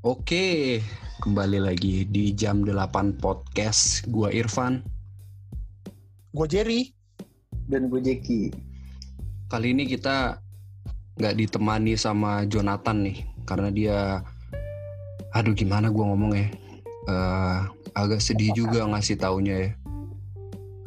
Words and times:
Oke, 0.00 0.80
kembali 1.20 1.60
lagi 1.60 2.08
di 2.08 2.32
jam 2.32 2.64
8 2.64 3.20
podcast. 3.20 4.08
Gua 4.08 4.32
Irfan. 4.32 4.80
Gue 6.32 6.48
Jerry. 6.48 6.96
dan 7.68 7.92
gue 7.92 8.00
Jeki. 8.00 8.48
Kali 9.52 9.76
ini 9.76 9.84
kita 9.84 10.40
nggak 11.20 11.36
ditemani 11.36 12.00
sama 12.00 12.48
Jonathan 12.48 13.12
nih, 13.12 13.28
karena 13.44 13.68
dia, 13.68 13.98
aduh 15.36 15.52
gimana 15.52 15.92
gua 15.92 16.16
ngomong 16.16 16.32
ya, 16.32 16.48
Eh, 17.04 17.58
agak 17.92 18.24
sedih 18.24 18.56
juga 18.56 18.88
ngasih 18.88 19.20
taunya 19.20 19.68
ya. 19.68 19.70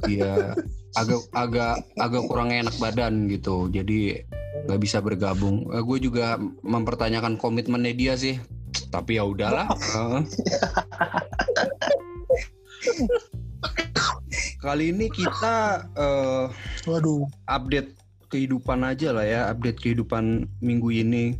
Dia 0.09 0.32
agak 1.00 1.21
agak 1.38 1.86
agak 2.02 2.23
kurang 2.25 2.50
enak 2.50 2.73
badan 2.82 3.30
gitu, 3.30 3.70
jadi 3.70 4.25
nggak 4.65 4.82
bisa 4.82 5.05
bergabung. 5.05 5.69
gue 5.69 5.97
juga 6.01 6.41
mempertanyakan 6.65 7.37
komitmennya 7.37 7.93
dia 7.93 8.18
sih, 8.18 8.41
tapi 8.89 9.18
ya 9.18 9.25
udahlah. 9.25 9.68
Kali 14.64 14.95
ini 14.95 15.11
kita 15.11 15.87
eh, 15.95 16.45
Waduh. 16.87 17.28
update 17.47 17.95
kehidupan 18.31 18.81
aja 18.87 19.14
lah 19.14 19.25
ya, 19.28 19.51
update 19.51 19.79
kehidupan 19.83 20.47
minggu 20.64 20.89
ini. 20.89 21.37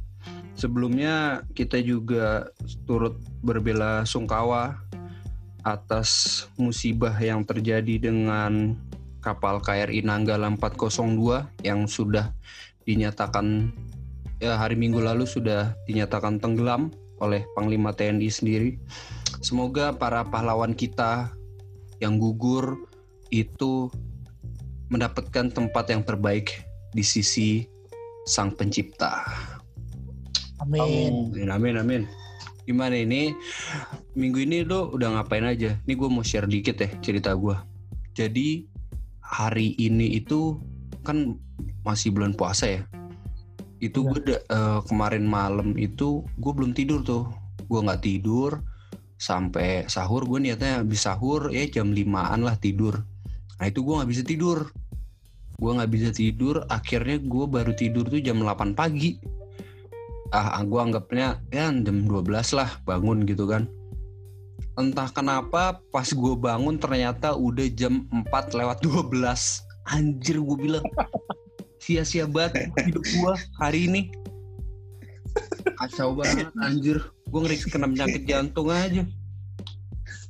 Sebelumnya 0.54 1.42
kita 1.58 1.82
juga 1.82 2.54
turut 2.86 3.18
berbela 3.42 4.06
sungkawa 4.06 4.78
atas 5.66 6.44
musibah 6.60 7.16
yang 7.18 7.42
terjadi 7.48 8.12
dengan 8.12 8.78
kapal 9.24 9.64
KRI 9.64 10.04
Nanggala 10.04 10.52
402 10.60 11.64
yang 11.64 11.88
sudah 11.88 12.36
dinyatakan 12.84 13.72
ya 14.44 14.60
hari 14.60 14.76
Minggu 14.76 15.00
lalu 15.00 15.24
sudah 15.24 15.72
dinyatakan 15.88 16.44
tenggelam 16.44 16.92
oleh 17.24 17.48
Panglima 17.56 17.96
TNI 17.96 18.28
sendiri. 18.28 18.76
Semoga 19.40 19.96
para 19.96 20.28
pahlawan 20.28 20.76
kita 20.76 21.32
yang 22.04 22.20
gugur 22.20 22.76
itu 23.32 23.88
mendapatkan 24.92 25.50
tempat 25.50 25.90
yang 25.90 26.04
terbaik 26.04 26.68
di 26.92 27.02
sisi 27.02 27.66
Sang 28.28 28.54
Pencipta. 28.54 29.24
Amin. 30.62 31.34
Amin, 31.34 31.50
amin, 31.50 31.76
amin. 31.80 32.04
Gimana 32.64 32.96
ini? 32.96 33.36
Minggu 34.16 34.48
ini 34.48 34.64
lo 34.64 34.94
udah 34.96 35.20
ngapain 35.20 35.44
aja? 35.44 35.76
Ini 35.84 35.94
gue 35.98 36.10
mau 36.12 36.24
share 36.24 36.48
dikit 36.48 36.80
ya 36.80 36.88
cerita 37.04 37.36
gue. 37.36 37.56
Jadi 38.16 38.64
hari 39.20 39.76
ini 39.76 40.16
itu 40.16 40.62
kan 41.04 41.36
masih 41.84 42.16
bulan 42.16 42.32
puasa 42.32 42.80
ya. 42.80 42.82
Itu 43.84 44.08
gue 44.08 44.20
da- 44.24 44.46
eh, 44.48 44.80
kemarin 44.88 45.28
malam 45.28 45.76
itu 45.76 46.24
gue 46.40 46.52
belum 46.56 46.72
tidur 46.72 47.04
tuh. 47.04 47.28
Gue 47.68 47.80
nggak 47.84 48.00
tidur 48.00 48.64
sampai 49.20 49.84
sahur. 49.92 50.24
Gue 50.24 50.40
niatnya 50.40 50.80
habis 50.80 51.04
sahur 51.04 51.52
ya 51.52 51.68
jam 51.68 51.92
5an 51.92 52.48
lah 52.48 52.56
tidur. 52.56 53.04
Nah 53.60 53.66
itu 53.68 53.84
gue 53.84 53.94
nggak 54.00 54.12
bisa 54.16 54.24
tidur. 54.24 54.72
Gue 55.60 55.72
nggak 55.76 55.92
bisa 55.92 56.10
tidur. 56.16 56.64
Akhirnya 56.72 57.20
gue 57.20 57.46
baru 57.52 57.76
tidur 57.76 58.08
tuh 58.08 58.24
jam 58.24 58.40
8 58.40 58.72
pagi 58.72 59.20
ah 60.34 60.66
gue 60.66 60.80
anggapnya 60.82 61.38
ya 61.54 61.70
jam 61.70 62.10
12 62.10 62.58
lah 62.58 62.70
bangun 62.90 63.22
gitu 63.30 63.46
kan 63.46 63.70
entah 64.74 65.06
kenapa 65.14 65.78
pas 65.94 66.10
gue 66.10 66.34
bangun 66.34 66.82
ternyata 66.82 67.38
udah 67.38 67.70
jam 67.78 68.10
4 68.10 68.58
lewat 68.58 68.82
12 68.82 69.14
anjir 69.94 70.42
gue 70.42 70.58
bilang 70.58 70.86
sia-sia 71.84 72.24
banget 72.24 72.72
hidup 72.88 73.04
gue 73.04 73.34
hari 73.60 73.92
ini 73.92 74.02
kacau 75.76 76.16
banget 76.16 76.48
anjir 76.64 77.04
gue 77.28 77.40
ngeri 77.44 77.58
kena 77.68 77.92
penyakit 77.92 78.24
jantung 78.24 78.72
aja 78.72 79.04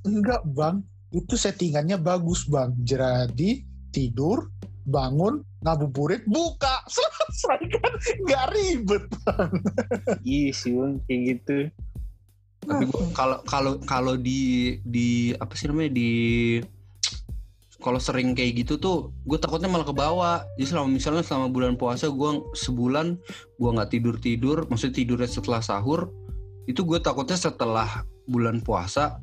Enggak 0.04 0.44
bang, 0.52 0.84
itu 1.16 1.36
settingannya 1.40 1.96
bagus 1.96 2.44
bang. 2.52 2.76
Jadi 2.84 3.64
tidur, 3.96 4.52
bangun, 4.84 5.40
ngabuburit, 5.64 6.28
buka, 6.28 6.84
selesai 6.94 7.60
kan? 7.80 7.92
Nggak 8.28 8.46
ribet. 8.52 9.04
Iya 10.28 10.52
sih 10.52 10.72
bang, 10.76 10.94
kayak 11.08 11.22
gitu. 11.24 11.58
tapi 12.64 12.88
gua 12.88 13.04
kalau 13.12 13.38
kalau 13.44 13.74
kalau 13.84 14.16
di 14.16 14.80
di 14.88 15.36
apa 15.36 15.52
sih 15.52 15.68
namanya 15.68 16.00
di 16.00 16.12
kalau 17.84 18.00
sering 18.00 18.32
kayak 18.32 18.64
gitu 18.64 18.80
tuh 18.80 19.12
gue 19.28 19.36
takutnya 19.36 19.68
malah 19.68 19.84
ke 19.84 19.92
bawah 19.92 20.48
jadi 20.56 20.72
selama 20.72 20.88
misalnya 20.96 21.24
selama 21.28 21.52
bulan 21.52 21.76
puasa 21.76 22.08
gue 22.08 22.32
sebulan 22.56 23.20
gue 23.60 23.70
nggak 23.76 23.90
tidur 23.92 24.16
tidur 24.18 24.58
maksudnya 24.72 25.04
tidurnya 25.04 25.28
setelah 25.28 25.60
sahur 25.60 26.08
itu 26.64 26.80
gue 26.88 27.00
takutnya 27.04 27.36
setelah 27.36 28.08
bulan 28.24 28.64
puasa 28.64 29.20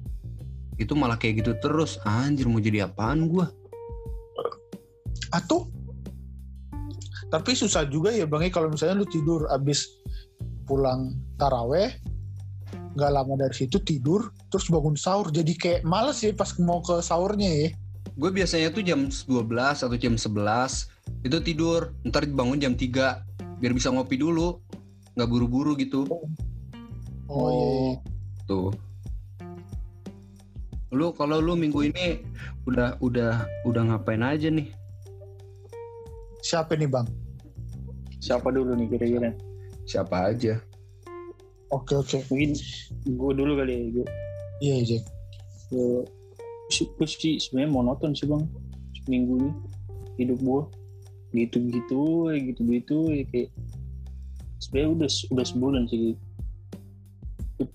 itu 0.80 0.96
malah 0.96 1.20
kayak 1.20 1.44
gitu 1.44 1.52
terus. 1.60 2.00
Anjir 2.08 2.48
mau 2.48 2.56
jadi 2.56 2.88
apaan 2.88 3.28
gue 3.28 3.46
Atau 5.30 5.68
tapi 7.30 7.54
susah 7.54 7.86
juga 7.86 8.10
ya 8.10 8.26
bang 8.26 8.42
ya 8.42 8.50
kalau 8.50 8.74
misalnya 8.74 8.98
lu 8.98 9.06
tidur 9.06 9.46
abis 9.54 9.86
pulang 10.66 11.14
taraweh 11.38 11.94
nggak 12.98 13.06
lama 13.14 13.38
dari 13.38 13.54
situ 13.54 13.78
tidur 13.86 14.34
terus 14.50 14.66
bangun 14.66 14.98
sahur. 14.98 15.30
Jadi 15.30 15.54
kayak 15.54 15.86
males 15.86 16.18
ya 16.26 16.34
pas 16.34 16.50
mau 16.58 16.82
ke 16.82 16.98
sahurnya 16.98 17.46
ya 17.46 17.68
gue 18.20 18.30
biasanya 18.30 18.68
tuh 18.68 18.84
jam 18.84 19.08
12 19.08 19.48
atau 19.56 19.96
jam 19.96 20.14
11 20.14 21.24
itu 21.24 21.36
tidur 21.40 21.96
ntar 22.04 22.28
bangun 22.28 22.60
jam 22.60 22.74
3 22.76 23.60
biar 23.60 23.72
bisa 23.72 23.92
ngopi 23.92 24.20
dulu 24.20 24.60
nggak 25.16 25.28
buru-buru 25.28 25.76
gitu 25.76 26.08
oh, 27.28 27.48
iya, 27.48 27.68
iya. 27.68 27.92
Tuh. 28.50 28.74
Lu 30.90 31.14
kalau 31.14 31.38
lu 31.38 31.54
minggu 31.54 31.86
ini 31.86 32.26
udah 32.66 32.98
udah 32.98 33.46
udah 33.62 33.82
ngapain 33.94 34.26
aja 34.26 34.50
nih? 34.50 34.66
siapa 36.40 36.72
nih 36.74 36.88
bang 36.88 37.06
Siapa 38.18 38.48
dulu 38.52 38.74
nih 38.74 38.88
kira-kira? 38.90 39.30
Siapa 39.86 40.34
aja? 40.34 40.58
oke 41.70 41.94
oke 41.94 42.26
Mungkin 42.32 42.58
gue 43.06 43.32
dulu 43.38 43.52
kali 43.60 43.72
ya. 43.72 43.84
Gue, 43.94 44.06
iya 44.60 44.76
iya 44.82 44.98
gue, 46.86 47.08
sih- 47.08 47.40
sebenarnya 47.40 47.72
monoton 47.72 48.12
sih 48.14 48.24
bang. 48.28 48.44
Seminggu 49.02 49.34
ini 49.40 49.50
hidup 50.20 50.38
gue 50.40 50.62
gitu-gitu, 51.30 52.26
gitu-gitu, 52.32 52.98
ya 53.10 53.24
kayak 53.30 53.48
sebenarnya 54.58 54.90
udah 54.96 55.08
udah 55.32 55.46
sebulan 55.46 55.82
sih. 55.88 56.14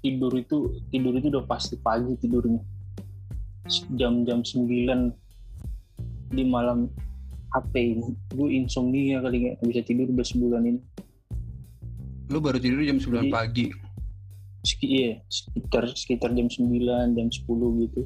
Tidur 0.01 0.33
itu 0.33 0.57
tidur 0.89 1.13
itu 1.13 1.27
udah 1.29 1.45
pasti 1.45 1.77
pagi 1.77 2.17
tidurnya. 2.17 2.61
Jam-jam 3.97 4.41
9 4.41 5.13
di 6.33 6.43
malam 6.45 6.89
HP 7.53 8.01
gue 8.35 8.47
insomnia 8.51 9.21
kali 9.21 9.45
nggak 9.47 9.63
bisa 9.63 9.81
tidur 9.85 10.09
udah 10.11 10.25
sebulan 10.25 10.63
ini 10.67 10.81
Lu 12.33 12.41
baru 12.41 12.57
tidur 12.57 12.81
jam 12.81 12.97
9 12.97 13.29
Jadi- 13.29 13.31
pagi. 13.31 13.65
Seki, 14.65 14.85
iya, 14.89 15.21
sekitar 15.29 15.85
sekitar 15.93 16.29
jam 16.33 16.49
9, 16.49 17.13
jam 17.13 17.29
10 17.29 17.85
gitu. 17.85 18.01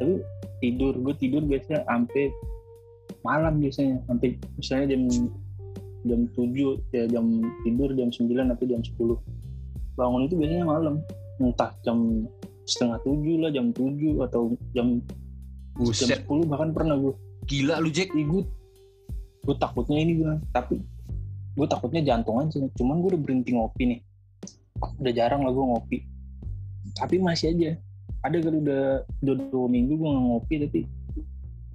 Tapi 0.00 0.24
tidur, 0.64 0.96
gue 0.96 1.14
tidur 1.20 1.44
biasanya 1.44 1.84
sampai 1.84 2.32
malam 3.20 3.60
biasanya, 3.60 4.00
sampai 4.08 4.40
misalnya 4.56 4.96
jam 4.96 5.02
jam 6.08 6.20
7 6.32 6.80
ya 6.96 7.04
jam 7.12 7.44
tidur 7.60 7.92
jam 7.92 8.08
9 8.08 8.54
atau 8.56 8.64
jam 8.64 8.80
10. 8.80 8.96
Bangun 10.00 10.24
itu 10.24 10.34
biasanya 10.40 10.64
malam, 10.64 11.04
entah 11.36 11.76
jam 11.84 12.24
setengah 12.64 12.96
tujuh 13.04 13.36
lah, 13.44 13.50
jam 13.52 13.68
7 13.76 14.24
atau 14.24 14.56
jam 14.72 15.04
jam 15.76 15.86
Buset, 15.86 16.24
10 16.24 16.48
bahkan 16.48 16.72
pernah 16.72 16.96
gue. 16.96 17.14
gila 17.48 17.80
lu 17.80 17.90
Jack. 17.90 18.12
Gue, 18.12 18.44
gue 19.44 19.56
takutnya 19.56 19.98
ini 20.00 20.22
gue, 20.22 20.32
tapi 20.52 20.80
gue 21.56 21.66
takutnya 21.66 22.00
jantung 22.04 22.40
aja. 22.40 22.60
Cuman 22.76 23.00
gue 23.04 23.16
udah 23.16 23.20
berhenti 23.20 23.50
ngopi 23.56 23.82
nih. 23.96 24.00
Udah 25.00 25.12
jarang 25.12 25.44
lah 25.44 25.52
gue 25.52 25.64
ngopi. 25.64 25.98
Tapi 26.96 27.20
masih 27.20 27.52
aja. 27.56 27.70
Ada 28.20 28.36
kali 28.44 28.56
udah 28.60 28.84
udah 29.24 29.34
dua 29.48 29.68
minggu 29.68 29.96
gue 29.96 30.08
nggak 30.08 30.24
ngopi 30.28 30.54
tapi 30.68 30.80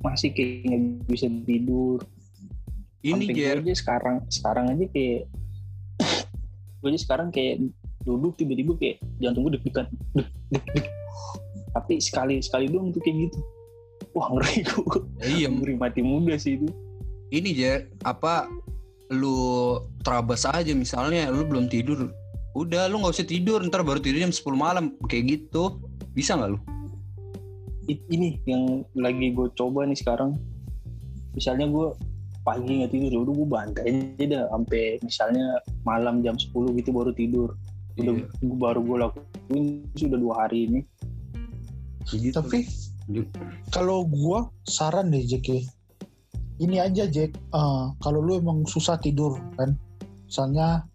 masih 0.06 0.30
kayak 0.34 0.62
nggak 0.70 1.10
bisa 1.10 1.28
tidur. 1.46 2.00
Ini 3.02 3.26
gue 3.34 3.46
aja 3.62 3.74
sekarang 3.74 4.16
sekarang 4.30 4.66
aja 4.74 4.86
kayak 4.94 5.26
gue 6.82 6.90
aja 6.94 7.00
sekarang 7.02 7.30
kayak 7.34 7.66
duduk 8.06 8.38
tiba-tiba 8.38 8.78
kayak 8.78 8.98
jantung 9.18 9.50
gue 9.50 9.58
deg-degan 9.58 9.90
deg 10.14 10.30
deg 10.54 10.66
deg. 10.78 10.86
Tapi 11.74 11.98
sekali 11.98 12.40
sekali 12.40 12.70
doang 12.70 12.94
tuh 12.94 13.02
kayak 13.02 13.30
gitu. 13.30 13.40
Wah 14.14 14.30
ngeri 14.32 14.62
gue. 14.70 15.00
iya 15.26 15.50
Ngeri 15.50 15.76
mati 15.76 16.02
muda 16.06 16.38
sih 16.38 16.62
itu. 16.62 16.70
ini 17.34 17.58
Jer, 17.58 17.90
apa 18.06 18.48
lu 19.10 19.76
terabas 20.06 20.46
aja 20.46 20.72
misalnya 20.78 21.34
lu 21.34 21.44
belum 21.44 21.68
tidur. 21.68 22.14
Udah 22.56 22.88
lu 22.88 23.02
nggak 23.02 23.18
usah 23.18 23.28
tidur, 23.28 23.60
ntar 23.66 23.84
baru 23.84 24.00
tidur 24.00 24.24
jam 24.24 24.32
10 24.32 24.46
malam 24.56 24.94
kayak 25.10 25.36
gitu. 25.36 25.82
Bisa 26.16 26.40
nggak 26.40 26.50
lu? 26.56 26.60
Ini 27.86 28.42
yang 28.50 28.82
lagi 28.98 29.30
gue 29.30 29.48
coba 29.54 29.86
nih 29.86 30.00
sekarang 30.00 30.34
misalnya 31.38 31.70
gue 31.70 31.94
pagi 32.42 32.82
nggak 32.82 32.90
tidur 32.90 33.12
ya 33.12 33.20
udah 33.22 33.34
gue 33.36 33.48
bantai 33.50 33.84
aja 33.92 34.26
dah 34.26 34.44
sampai 34.50 34.84
misalnya 35.04 35.46
malam 35.84 36.24
jam 36.24 36.34
10 36.34 36.50
gitu 36.80 36.90
baru 36.90 37.12
tidur 37.12 37.54
udah 37.96 38.14
Iya. 38.16 38.26
gua- 38.42 38.60
baru 38.72 38.80
gue 38.82 38.98
lakuin 39.04 39.66
sudah 39.94 40.18
dua 40.18 40.34
hari 40.42 40.66
ini 40.66 40.80
Gitu. 42.06 42.38
Tapi 42.38 42.70
kalau 43.70 44.06
gua 44.06 44.50
saran 44.66 45.10
deh 45.10 45.26
Jack 45.26 45.50
ya. 45.50 45.62
Ini 46.56 46.86
aja 46.86 47.04
Jack, 47.06 47.34
eh, 47.34 47.86
kalau 48.00 48.22
lu 48.22 48.38
emang 48.38 48.64
susah 48.64 48.96
tidur 48.96 49.36
kan, 49.58 49.74
misalnya 50.24 50.86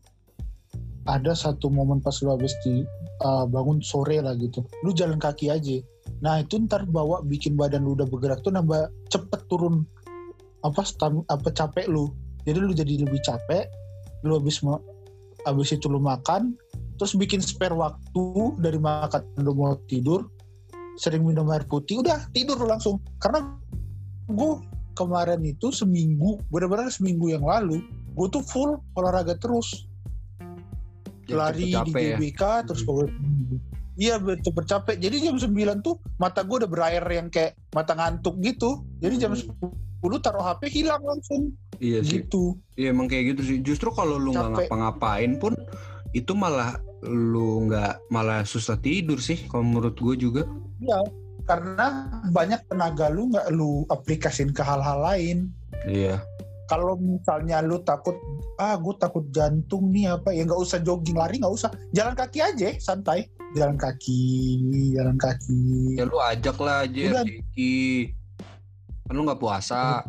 ada 1.05 1.34
satu 1.34 1.69
momen 1.69 1.99
pas 1.99 2.14
lu 2.23 2.31
habis 2.31 2.55
di 2.62 2.87
eh, 3.20 3.44
bangun 3.49 3.78
sore 3.84 4.19
lah 4.25 4.34
gitu, 4.37 4.64
lu 4.84 4.90
jalan 4.96 5.20
kaki 5.20 5.52
aja. 5.52 5.78
Nah 6.25 6.40
itu 6.43 6.61
ntar 6.64 6.84
bawa 6.88 7.25
bikin 7.25 7.56
badan 7.56 7.84
lu 7.84 7.96
udah 7.96 8.08
bergerak 8.08 8.40
tuh 8.44 8.52
nambah 8.52 8.90
cepet 9.12 9.40
turun 9.49 9.84
apa 10.64 10.84
stam, 10.84 11.25
apa 11.32 11.49
capek 11.52 11.88
lu. 11.88 12.12
Jadi 12.44 12.58
lu 12.61 12.72
jadi 12.72 13.05
lebih 13.05 13.20
capek, 13.25 13.69
lu 14.25 14.37
habis 14.37 14.61
habis 15.49 15.72
itu 15.72 15.88
lu 15.88 16.00
makan, 16.00 16.56
terus 17.00 17.17
bikin 17.17 17.40
spare 17.40 17.72
waktu 17.72 18.25
dari 18.61 18.76
makan 18.76 19.25
lu 19.40 19.56
mau 19.56 19.76
tidur, 19.88 20.28
sering 21.00 21.25
minum 21.25 21.49
air 21.49 21.64
putih 21.64 22.05
udah 22.05 22.28
tidur 22.37 22.61
langsung 22.69 23.00
karena 23.25 23.56
gue 24.28 24.52
kemarin 24.93 25.40
itu 25.40 25.73
seminggu 25.73 26.37
benar-benar 26.52 26.93
seminggu 26.93 27.32
yang 27.32 27.40
lalu 27.40 27.81
gue 28.12 28.26
tuh 28.28 28.44
full 28.44 28.76
olahraga 29.00 29.32
terus 29.40 29.88
lari 31.32 31.58
di 31.58 31.64
cepet 31.66 31.84
capek 31.84 32.02
ya. 32.02 32.16
GBK 32.16 32.42
terus 32.64 32.80
Hmm. 32.80 32.86
pokoknya 32.86 33.10
seminggu. 33.12 33.56
iya 33.96 34.14
betul 34.16 34.52
capek 34.56 34.96
jadi 34.96 35.16
jam 35.20 35.36
9 35.36 35.52
tuh 35.80 35.94
mata 36.16 36.40
gue 36.40 36.56
udah 36.56 36.70
berair 36.70 37.04
yang 37.04 37.28
kayak 37.28 37.52
mata 37.70 37.92
ngantuk 37.92 38.38
gitu 38.38 38.70
jadi 38.98 39.14
jam 39.18 39.32
Hmm. 39.32 39.44
10 40.00 40.18
taruh 40.18 40.40
HP 40.42 40.62
hilang 40.70 41.00
langsung 41.00 41.52
Iya 41.76 42.00
sih. 42.00 42.24
gitu 42.24 42.56
Iya 42.74 42.90
emang 42.90 43.04
kayak 43.06 43.24
gitu 43.30 43.42
sih. 43.42 43.58
Justru 43.58 43.88
kalau 43.90 44.16
lu 44.16 44.32
nggak 44.32 44.68
ngapa-ngapain 44.68 45.36
pun 45.36 45.56
itu 46.12 46.32
malah 46.32 46.76
lu 47.00 47.64
nggak 47.64 48.08
malah 48.08 48.40
susah 48.42 48.76
tidur 48.76 49.16
sih. 49.16 49.44
Kalau 49.46 49.60
menurut 49.62 49.94
gue 49.94 50.16
juga. 50.18 50.42
ya 50.78 50.96
karena 51.42 51.86
banyak 52.28 52.62
tenaga 52.66 53.08
lu 53.08 53.28
nggak 53.28 53.48
lu 53.50 53.84
aplikasin 53.86 54.48
ke 54.48 54.60
hal-hal 54.60 55.00
lain 55.02 55.52
Iya. 55.82 56.20
Kalau 56.70 56.94
misalnya 57.02 57.58
lu 57.67 57.82
takut 57.82 58.14
ah 58.62 58.78
gue 58.78 58.94
takut 59.02 59.26
jantung 59.34 59.90
nih 59.90 60.14
apa 60.14 60.31
ya 60.31 60.46
nggak 60.46 60.62
usah 60.62 60.78
jogging 60.78 61.19
lari 61.19 61.43
nggak 61.43 61.50
usah 61.50 61.75
jalan 61.90 62.14
kaki 62.14 62.38
aja 62.38 62.78
santai 62.78 63.26
jalan 63.58 63.75
kaki 63.75 64.22
jalan 64.94 65.19
kaki 65.19 65.99
Ya 65.99 66.06
lu 66.06 66.22
ajak 66.22 66.56
lah 66.62 66.87
aja. 66.87 67.26
Jeki. 67.26 68.14
Kan 69.08 69.12
lu 69.19 69.26
nggak 69.26 69.43
puasa. 69.43 70.06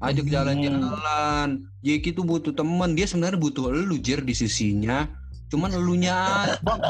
Ajak 0.00 0.24
Hmm. 0.24 0.32
jalan-jalan. 0.32 1.48
Jeki 1.84 2.16
tuh 2.16 2.24
butuh 2.24 2.56
temen. 2.56 2.96
Dia 2.96 3.04
sebenarnya 3.04 3.36
butuh 3.36 3.68
lu 3.68 4.00
Jer 4.00 4.24
di 4.24 4.32
sisinya. 4.32 5.04
Cuman 5.48 5.72
elunya 5.72 6.16
bang 6.66 6.80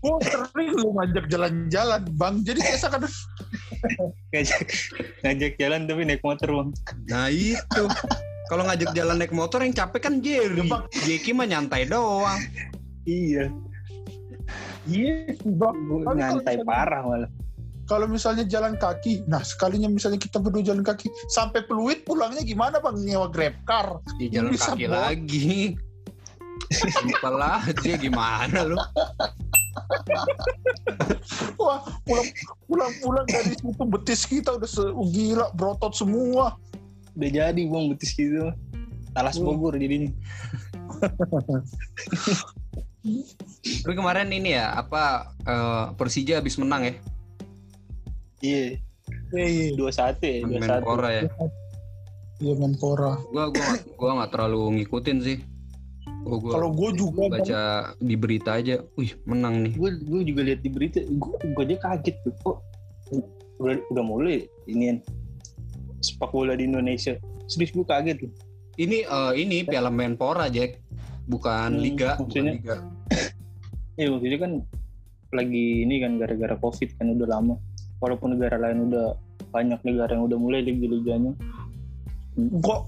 gue 0.00 0.14
sering 0.28 0.70
lu 0.76 0.92
ngajak 0.92 1.24
jalan-jalan 1.32 2.04
bang 2.20 2.34
jadi 2.44 2.60
kayak 2.60 2.80
seakan 2.84 3.08
ngajak 4.32 4.60
ngajak 5.22 5.52
jalan 5.60 5.86
tapi 5.86 6.02
naik 6.08 6.22
motor 6.24 6.48
bang 6.50 6.70
Nah 7.10 7.26
itu. 7.30 7.82
Kalau 8.44 8.62
ngajak 8.68 8.92
jalan 8.92 9.16
naik 9.16 9.32
motor 9.32 9.64
yang 9.64 9.72
capek 9.72 10.00
kan 10.04 10.14
Jerry. 10.20 10.68
Bang. 10.68 10.84
Jeki 11.08 11.32
mah 11.32 11.46
nyantai 11.48 11.88
doang. 11.88 12.40
iya 13.04 13.52
iya 14.88 15.28
bang 15.44 15.76
nyantai 16.16 16.60
parah 16.64 17.04
malah 17.04 17.30
kalau 17.84 18.08
misalnya 18.08 18.48
jalan 18.48 18.80
kaki 18.80 19.24
nah 19.28 19.44
sekalinya 19.44 19.92
misalnya 19.92 20.16
kita 20.16 20.40
berdua 20.40 20.64
jalan 20.64 20.80
kaki 20.80 21.12
sampai 21.28 21.64
peluit 21.68 22.00
pulangnya 22.08 22.40
gimana 22.40 22.80
bang 22.80 22.96
nyewa 23.04 23.28
grab 23.28 23.52
car 23.68 24.00
Di 24.16 24.32
jalan 24.32 24.56
Bisa, 24.56 24.72
kaki 24.72 24.84
Bang. 24.88 24.96
lagi. 25.04 25.76
Simpel 26.72 27.36
aja 27.44 27.92
gimana 28.00 28.58
lu? 28.64 28.76
Wah 31.56 31.80
pulang 32.04 32.28
pulang 32.64 32.92
pulang 32.98 33.26
dari 33.26 33.52
situ 33.52 33.84
betis 33.84 34.22
kita 34.24 34.54
udah 34.54 34.66
se- 34.66 34.94
gila 35.10 35.46
berotot 35.52 35.92
semua 35.92 36.54
udah 37.14 37.30
jadi 37.30 37.60
bang 37.60 37.84
betis 37.90 38.12
gitu 38.12 38.50
talas 39.12 39.36
Oh. 39.36 39.46
Bogor 39.48 39.76
jadinya 39.76 40.10
Tapi 43.84 43.94
kemarin 43.94 44.28
ini 44.28 44.56
ya 44.56 44.74
apa 44.74 45.28
eh, 45.40 45.84
Persija 45.94 46.40
habis 46.40 46.56
menang 46.56 46.82
ya 46.84 46.94
iya 48.40 48.64
Iya, 49.30 49.74
dua 49.74 49.90
satu 49.90 50.22
ya 50.22 50.46
dua 50.46 50.60
satu 50.62 50.86
Menpora 50.86 51.08
ya. 51.12 51.22
iya 52.38 52.54
Menpora. 52.54 53.12
Gua 53.28 53.50
gua 53.50 53.66
gua 53.98 54.10
nggak 54.22 54.30
terlalu 54.30 54.78
ngikutin 54.78 55.18
sih. 55.20 55.38
Gua, 56.24 56.36
gua 56.40 56.52
Kalau 56.56 56.68
gue 56.72 56.90
juga 56.96 57.22
baca 57.28 57.60
di 58.00 58.16
berita 58.16 58.56
aja, 58.56 58.80
wih 58.96 59.12
menang 59.24 59.60
nih. 59.60 59.72
gue 59.76 59.90
gue 60.00 60.20
juga 60.24 60.40
lihat 60.42 60.60
di 60.60 60.70
berita. 60.72 61.04
Gue 61.04 61.36
gue 61.36 61.62
aja 61.62 61.76
kaget 61.84 62.16
tuh. 62.24 62.32
Kok 62.40 62.56
udah 63.60 63.76
udah 63.92 64.04
mulai 64.04 64.48
ini 64.64 64.98
sepak 66.00 66.32
bola 66.32 66.56
di 66.56 66.64
Indonesia? 66.64 67.14
Serius 67.44 67.70
gue 67.70 67.84
kaget 67.84 68.24
tuh. 68.24 68.32
Ini 68.74 69.04
eh, 69.04 69.32
ini 69.36 69.62
Piala 69.62 69.92
Menpora 69.92 70.48
Jack, 70.48 70.80
bukan 71.28 71.76
Hmm, 71.76 71.82
liga, 71.84 72.16
bukan 72.16 72.24
maksudnya- 72.26 72.56
liga. 72.56 72.76
ya 74.00 74.08
maksudnya 74.10 74.38
kan 74.40 74.52
lagi 75.30 75.66
ini 75.84 75.94
kan 76.00 76.16
gara-gara 76.16 76.56
covid 76.56 76.88
kan 76.96 77.12
udah 77.12 77.28
lama. 77.28 77.54
Walaupun 78.00 78.32
negara 78.32 78.56
lain 78.58 78.88
udah 78.88 79.14
banyak 79.52 79.78
negara 79.84 80.16
yang 80.16 80.24
udah 80.24 80.38
mulai 80.40 80.64
liga-liganya. 80.64 81.36
Gua 82.34 82.82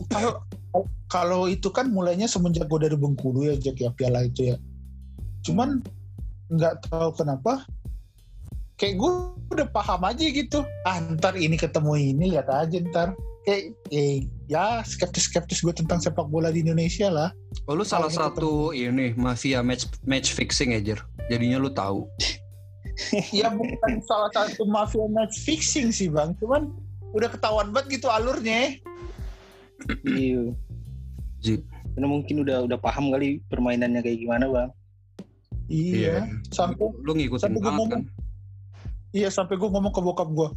kalau 1.07 1.47
itu 1.47 1.71
kan 1.71 1.89
mulainya 1.89 2.27
semenjak 2.27 2.67
gue 2.67 2.91
dari 2.91 2.97
Bengkulu 2.99 3.47
ya 3.47 3.55
Jack 3.57 3.79
ya 3.79 3.91
piala 3.95 4.27
itu 4.27 4.53
ya. 4.53 4.57
Cuman 5.47 5.81
nggak 6.51 6.91
tahu 6.91 7.11
kenapa 7.15 7.67
kayak 8.77 9.01
gue 9.01 9.13
udah 9.57 9.67
paham 9.73 10.03
aja 10.05 10.25
gitu. 10.27 10.67
Ah 10.85 11.01
ntar 11.01 11.39
ini 11.39 11.57
ketemu 11.57 11.93
ini 11.97 12.25
lihat 12.37 12.51
aja 12.51 12.77
ntar. 12.93 13.15
Kayak 13.47 13.79
eh, 13.95 14.27
ya 14.51 14.83
skeptis-skeptis 14.83 15.63
gue 15.63 15.71
tentang 15.71 16.03
sepak 16.03 16.27
bola 16.27 16.51
di 16.51 16.67
Indonesia 16.67 17.07
lah. 17.07 17.31
Oh 17.71 17.79
lu 17.79 17.87
salah 17.87 18.11
satu 18.11 18.75
ini 18.75 19.15
mafia 19.15 19.63
match 19.63 19.87
match 20.03 20.35
fixing 20.35 20.75
ya 20.75 20.81
Jer. 20.83 21.01
Jadinya 21.31 21.63
lu 21.63 21.71
tahu. 21.71 22.11
ya 23.39 23.53
bukan 23.53 24.03
salah 24.03 24.31
satu 24.35 24.67
mafia 24.67 25.07
match 25.15 25.39
fixing 25.47 25.95
sih 25.95 26.11
bang. 26.11 26.35
Cuman 26.43 26.75
udah 27.15 27.31
ketahuan 27.31 27.71
banget 27.71 28.03
gitu 28.03 28.11
alurnya. 28.11 28.83
Iya 31.47 31.57
Ji. 31.63 31.95
karena 31.95 32.07
mungkin 32.07 32.37
udah 32.43 32.57
udah 32.65 32.79
paham 32.79 33.09
kali 33.09 33.39
permainannya 33.47 34.01
kayak 34.01 34.19
gimana 34.19 34.47
bang 34.47 34.71
Iya. 35.67 36.31
Sampai 36.49 36.87
Lu 37.03 37.11
ngikutin 37.11 37.43
sampai 37.43 37.59
banget 37.59 37.67
ngomong, 37.75 37.89
kan. 37.91 38.03
Iya 39.11 39.29
sampai 39.29 39.55
gue 39.55 39.67
ngomong 39.67 39.91
ke 39.91 39.99
bokap 39.99 40.29
gue 40.31 40.49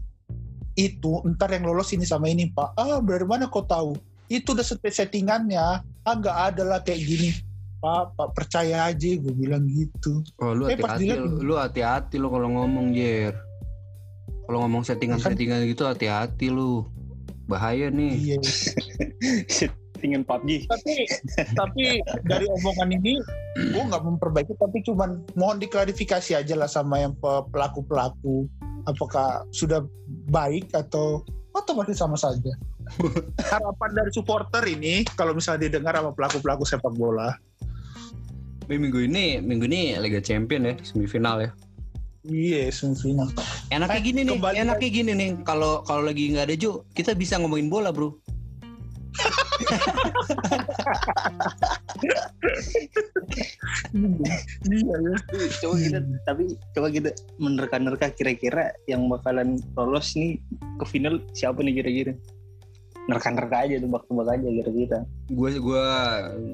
itu 0.76 1.12
ntar 1.28 1.50
yang 1.50 1.66
lolos 1.66 1.90
ini 1.92 2.06
sama 2.06 2.30
ini 2.30 2.48
pak 2.48 2.72
ah 2.74 3.02
dari 3.02 3.26
mana 3.26 3.50
kau 3.50 3.66
tahu 3.66 3.98
itu 4.28 4.54
udah 4.54 4.62
set- 4.62 4.86
settingannya 4.86 5.58
ah 5.82 5.82
nggak 6.06 6.38
ada 6.54 6.64
lah 6.64 6.80
kayak 6.80 7.02
gini 7.02 7.34
pak 7.80 8.14
pak 8.14 8.30
percaya 8.32 8.86
aja 8.86 9.10
gue 9.12 9.34
bilang 9.34 9.66
gitu 9.66 10.22
Oh 10.38 10.54
lu 10.54 10.70
Eh, 10.70 10.78
hati-hati, 10.78 11.10
dilihat- 11.10 11.42
lu 11.42 11.54
hati-hati 11.56 12.16
lu 12.16 12.30
kalau 12.30 12.48
ngomong 12.54 12.94
Jer. 12.94 13.34
Kalau 14.46 14.62
ngomong 14.62 14.82
settingan-settingan 14.82 15.66
gitu 15.66 15.84
hati-hati 15.84 16.50
lu. 16.50 16.86
Bahaya 17.46 17.90
nih. 17.90 18.14
iya 18.14 18.38
settingan 20.00 20.24
PUBG 20.24 20.64
tapi 20.72 21.04
tapi 21.60 21.86
dari 22.24 22.48
omongan 22.48 22.96
ini 22.96 23.20
gue 23.60 23.84
nggak 23.84 24.04
memperbaiki 24.08 24.56
tapi 24.56 24.80
cuman 24.88 25.20
mohon 25.36 25.60
diklarifikasi 25.60 26.40
aja 26.40 26.56
lah 26.56 26.72
sama 26.72 27.04
yang 27.04 27.12
pelaku 27.52 27.84
pelaku 27.84 28.48
apakah 28.88 29.44
sudah 29.52 29.84
baik 30.32 30.72
atau 30.72 31.28
atau 31.52 31.74
masih 31.76 32.00
sama 32.00 32.16
saja 32.16 32.56
harapan 33.52 33.92
dari 33.92 34.12
supporter 34.16 34.64
ini 34.64 35.04
kalau 35.20 35.36
misalnya 35.36 35.68
didengar 35.68 36.00
sama 36.00 36.16
pelaku 36.16 36.40
pelaku 36.40 36.64
sepak 36.64 36.96
bola 36.96 37.36
Tapi 38.70 38.78
minggu 38.78 39.02
ini, 39.02 39.42
minggu 39.42 39.66
ini 39.66 39.98
Liga 39.98 40.22
Champion 40.22 40.62
ya, 40.70 40.78
semifinal 40.86 41.42
ya. 41.42 41.50
iya 42.30 42.70
semifinal 42.70 43.26
Enaknya 43.70 44.02
gini 44.02 44.22
nih, 44.26 44.38
enaknya 44.38 44.90
gini 44.90 45.12
nih. 45.14 45.30
Kalau 45.46 45.86
kalau 45.86 46.06
lagi 46.10 46.34
nggak 46.34 46.50
ada 46.50 46.56
Jo, 46.58 46.86
kita 46.98 47.14
bisa 47.14 47.38
ngomongin 47.38 47.70
bola, 47.70 47.94
Bro. 47.94 48.18
Iya 54.70 54.96
ya 55.00 55.16
coba 55.62 55.76
kita 55.78 56.00
tapi 56.26 56.44
coba 56.76 56.88
kita 56.90 57.10
menerka-nerka 57.40 58.08
kira-kira 58.16 58.74
yang 58.86 59.08
bakalan 59.10 59.60
lolos 59.76 60.16
nih 60.16 60.40
ke 60.80 60.86
final 60.88 61.20
siapa 61.36 61.60
nih 61.62 61.84
kira-kira? 61.84 62.14
Nerka-nerka 63.10 63.66
aja 63.66 63.82
tebak-tebak 63.82 64.28
aja 64.38 64.48
kira-kira. 64.54 65.00
Gue 65.34 65.58
gua 65.58 65.86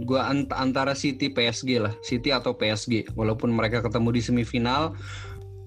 gua 0.08 0.32
ant- 0.32 0.56
antara 0.56 0.96
City 0.96 1.28
PSG 1.28 1.84
lah, 1.84 1.92
City 2.00 2.32
atau 2.32 2.56
PSG. 2.56 3.12
Walaupun 3.12 3.52
mereka 3.52 3.84
ketemu 3.84 4.16
di 4.16 4.22
semifinal, 4.24 4.96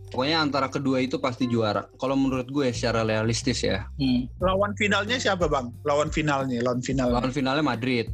pokoknya 0.08 0.40
antara 0.40 0.66
kedua 0.66 0.98
itu 0.98 1.16
pasti 1.16 1.44
juara. 1.44 1.84
Kalau 1.94 2.14
menurut 2.14 2.46
gue 2.46 2.68
secara 2.70 3.02
realistis 3.02 3.60
ya. 3.60 3.86
hmm. 3.94 4.40
lawan 4.40 4.72
finalnya 4.74 5.16
siapa 5.16 5.46
bang 5.46 5.68
lawan 5.82 6.08
finalnya 6.08 6.58
lawan 6.60 6.80
final 6.80 7.08
Lawan 7.10 7.30
finalnya 7.30 7.62
Madrid. 7.62 8.08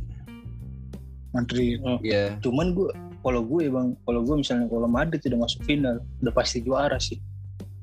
Madrid 1.30 1.78
Iya. 2.00 2.38
cuman 2.38 2.70
gue 2.72 2.90
kalau 3.18 3.40
gue 3.40 3.66
bang, 3.66 3.96
kalau 4.00 4.20
gue 4.20 4.36
misalnya 4.36 4.68
kalau 4.68 4.84
Madrid 4.84 5.18
udah 5.24 5.40
masuk 5.40 5.64
final, 5.64 5.96
udah 6.20 6.32
pasti 6.32 6.60
juara 6.60 7.00
sih. 7.00 7.16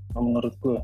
Kalau 0.07 0.23
menurut 0.23 0.53
gue, 0.55 0.77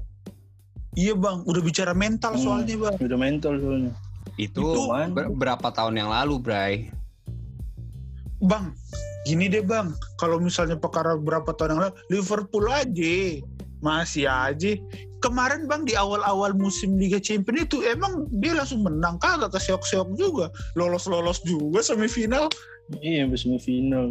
Iya 0.98 1.14
bang, 1.14 1.46
udah 1.46 1.62
bicara 1.62 1.94
mental 1.94 2.34
Hmm. 2.34 2.42
soalnya 2.42 2.74
bang. 2.76 2.96
udah 2.98 3.20
mental 3.22 3.54
soalnya. 3.56 3.94
Itu, 4.36 4.66
Itu 4.66 4.82
man. 4.90 5.14
ber- 5.14 5.30
berapa 5.30 5.68
tahun 5.70 5.94
yang 5.96 6.10
lalu, 6.10 6.42
Bray? 6.42 6.90
Bang, 8.40 8.74
gini 9.28 9.52
deh 9.52 9.60
bang, 9.62 9.92
kalau 10.16 10.40
misalnya 10.40 10.80
perkara 10.80 11.20
berapa 11.20 11.52
tahun 11.52 11.76
yang 11.76 11.82
lalu, 11.84 11.96
Liverpool 12.10 12.66
aja 12.66 13.44
masih 13.80 14.26
aja. 14.26 14.72
Kemarin 15.18 15.66
bang 15.66 15.84
di 15.84 15.94
awal-awal 15.94 16.54
musim 16.54 16.96
Liga 16.96 17.18
Champions 17.18 17.68
itu 17.68 17.82
emang 17.84 18.30
dia 18.38 18.54
langsung 18.54 18.86
menang 18.86 19.18
kagak 19.20 19.52
keseok-seok 19.52 20.16
juga, 20.16 20.48
lolos-lolos 20.74 21.42
juga 21.44 21.82
semifinal. 21.82 22.48
Iya, 23.02 23.28
sampai 23.28 23.38
semifinal. 23.38 24.06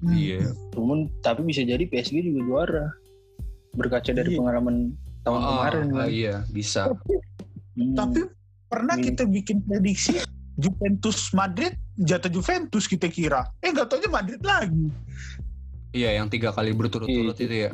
Hmm. 0.00 0.14
Iya. 0.16 0.54
Cuman 0.72 1.10
tapi 1.20 1.44
bisa 1.44 1.60
jadi 1.60 1.84
PSG 1.84 2.24
juga 2.24 2.40
juara. 2.46 2.86
Berkaca 3.70 4.10
dari 4.10 4.32
Iya. 4.32 4.38
pengalaman 4.40 4.76
tahun 5.22 5.38
Ah, 5.38 5.46
kemarin. 5.46 5.84
ah, 5.84 5.94
Bang. 6.00 6.08
iya, 6.08 6.34
bisa. 6.48 6.88
Hmm. 7.76 7.94
Tapi 7.94 8.20
pernah 8.66 8.96
Hmm. 8.96 9.04
kita 9.04 9.22
bikin 9.26 9.58
prediksi 9.62 10.14
Juventus 10.56 11.30
Madrid 11.30 11.74
jatuh 12.00 12.32
Juventus 12.32 12.88
kita 12.88 13.06
kira. 13.06 13.44
Eh 13.60 13.70
nggak 13.70 13.86
taunya 13.86 14.08
Madrid 14.08 14.40
lagi. 14.40 14.88
Iya, 15.90 16.16
yang 16.16 16.30
tiga 16.30 16.50
kali 16.50 16.72
berturut-turut 16.72 17.34
Iya. 17.34 17.44
itu 17.44 17.56
ya. 17.68 17.70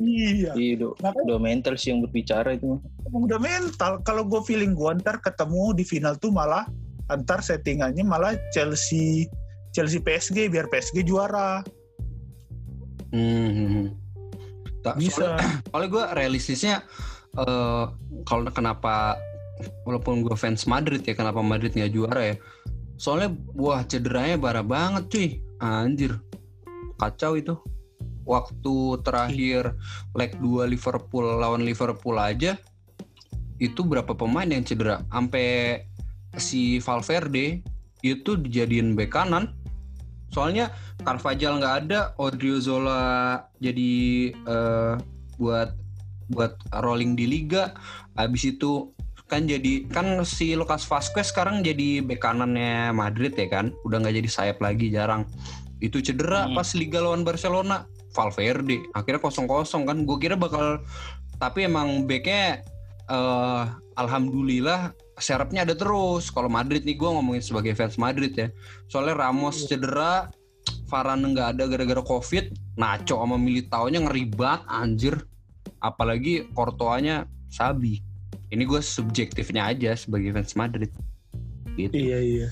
Iya. 0.00 0.50
Iya, 0.54 0.72
udah, 0.78 0.90
Makanya 1.02 1.22
udah 1.26 1.38
mental 1.38 1.74
sih 1.76 1.92
yang 1.92 2.00
berbicara 2.00 2.56
itu. 2.56 2.80
udah 3.06 3.36
mental. 3.36 4.00
Kalau 4.00 4.22
gue 4.22 4.40
feeling 4.42 4.72
gue 4.72 4.90
ntar 5.02 5.18
ketemu 5.18 5.74
di 5.74 5.82
final 5.82 6.14
tuh 6.14 6.30
malah 6.30 6.64
antar 7.10 7.42
settingannya 7.42 8.06
malah 8.06 8.38
Chelsea 8.54 9.26
Chelsea 9.70 9.98
PSG 9.98 10.46
biar 10.46 10.70
PSG 10.70 11.02
juara. 11.02 11.60
Hmm, 13.10 13.50
hmm, 13.50 13.68
hmm. 13.68 13.86
Tak, 14.80 14.96
Bisa. 14.96 15.36
soalnya 15.68 15.88
gue 15.94 16.04
realistisnya 16.14 16.86
eh 17.30 17.84
kalau 18.24 18.46
kenapa 18.48 19.18
walaupun 19.84 20.24
gue 20.24 20.34
fans 20.34 20.64
Madrid 20.64 21.02
ya 21.02 21.12
kenapa 21.12 21.42
Madrid 21.42 21.74
nggak 21.74 21.92
juara 21.92 22.22
ya 22.24 22.36
soalnya 23.00 23.32
wah 23.56 23.80
cederanya 23.88 24.36
parah 24.36 24.60
banget 24.60 25.04
cuy. 25.08 25.28
Anjir. 25.56 26.20
Kacau 27.00 27.40
itu. 27.40 27.56
Waktu 28.28 29.00
terakhir 29.00 29.72
leg 30.12 30.36
2 30.36 30.68
Liverpool 30.68 31.40
lawan 31.40 31.64
Liverpool 31.64 32.20
aja 32.20 32.60
itu 33.56 33.80
berapa 33.80 34.12
pemain 34.12 34.46
yang 34.46 34.62
cedera? 34.62 35.00
Sampai 35.08 35.80
si 36.36 36.78
Valverde 36.84 37.64
itu 38.04 38.36
dijadiin 38.36 38.92
bek 38.92 39.16
kanan. 39.16 39.56
Soalnya 40.30 40.70
Carvajal 41.00 41.58
nggak 41.58 41.76
ada 41.88 42.12
Odriozola 42.20 43.40
jadi 43.58 43.92
eh, 44.30 44.94
buat 45.40 45.72
buat 46.30 46.60
rolling 46.84 47.16
di 47.16 47.26
liga. 47.26 47.72
Habis 48.14 48.54
itu 48.54 48.92
kan 49.30 49.46
jadi 49.46 49.86
kan 49.86 50.26
si 50.26 50.58
Lucas 50.58 50.82
Vazquez 50.82 51.30
sekarang 51.30 51.62
jadi 51.62 52.02
bek 52.02 52.18
kanannya 52.18 52.90
Madrid 52.90 53.30
ya 53.38 53.46
kan? 53.46 53.70
Udah 53.86 54.02
nggak 54.02 54.18
jadi 54.18 54.28
sayap 54.28 54.58
lagi 54.58 54.90
jarang. 54.90 55.22
Itu 55.78 56.02
cedera 56.02 56.50
Hmm. 56.50 56.58
pas 56.58 56.68
liga 56.74 56.98
lawan 56.98 57.22
Barcelona. 57.22 57.86
Valverde 58.10 58.82
akhirnya 58.90 59.22
kosong 59.22 59.46
kosong 59.46 59.86
kan? 59.86 60.02
Gue 60.02 60.18
kira 60.18 60.34
bakal 60.34 60.82
tapi 61.38 61.70
emang 61.70 62.10
backnya 62.10 62.58
eh 63.06 63.62
alhamdulillah 63.94 64.90
serapnya 65.14 65.62
ada 65.62 65.78
terus. 65.78 66.26
Kalau 66.34 66.50
Madrid 66.50 66.82
nih 66.82 66.98
gue 66.98 67.06
ngomongin 67.06 67.38
sebagai 67.38 67.78
fans 67.78 67.94
Madrid 68.02 68.34
ya. 68.34 68.50
Soalnya 68.90 69.14
Ramos 69.14 69.62
cedera 69.70 70.26
Varane 70.90 71.22
nggak 71.22 71.54
ada 71.54 71.64
gara-gara 71.70 72.02
covid 72.02 72.50
Nacho 72.74 73.14
sama 73.22 73.38
Militao-nya 73.38 74.02
ngeri 74.10 74.26
banget 74.26 74.62
anjir. 74.66 75.14
Apalagi 75.78 76.50
Courtois-nya 76.50 77.30
sabi 77.46 78.02
ini 78.50 78.62
gue 78.66 78.82
subjektifnya 78.82 79.70
aja 79.70 79.94
sebagai 79.94 80.34
fans 80.34 80.54
Madrid. 80.58 80.90
Gitu. 81.78 81.94
Iya 81.94 82.18
iya. 82.18 82.48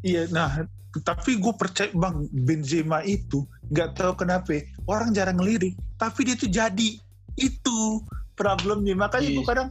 Iya, 0.00 0.22
nah 0.32 0.64
tapi 1.04 1.36
gue 1.36 1.52
percaya 1.52 1.92
bang 1.92 2.24
Benzema 2.32 3.04
itu 3.04 3.44
nggak 3.68 4.00
tahu 4.00 4.12
kenapa 4.24 4.64
orang 4.88 5.12
jarang 5.12 5.36
ngelirik, 5.36 5.76
tapi 6.00 6.24
dia 6.24 6.36
tuh 6.36 6.48
jadi. 6.48 6.96
Itu 7.36 8.00
problemnya. 8.32 8.96
Makanya 8.96 9.28
Iya. 9.28 9.36
gue 9.36 9.44
kadang 9.44 9.68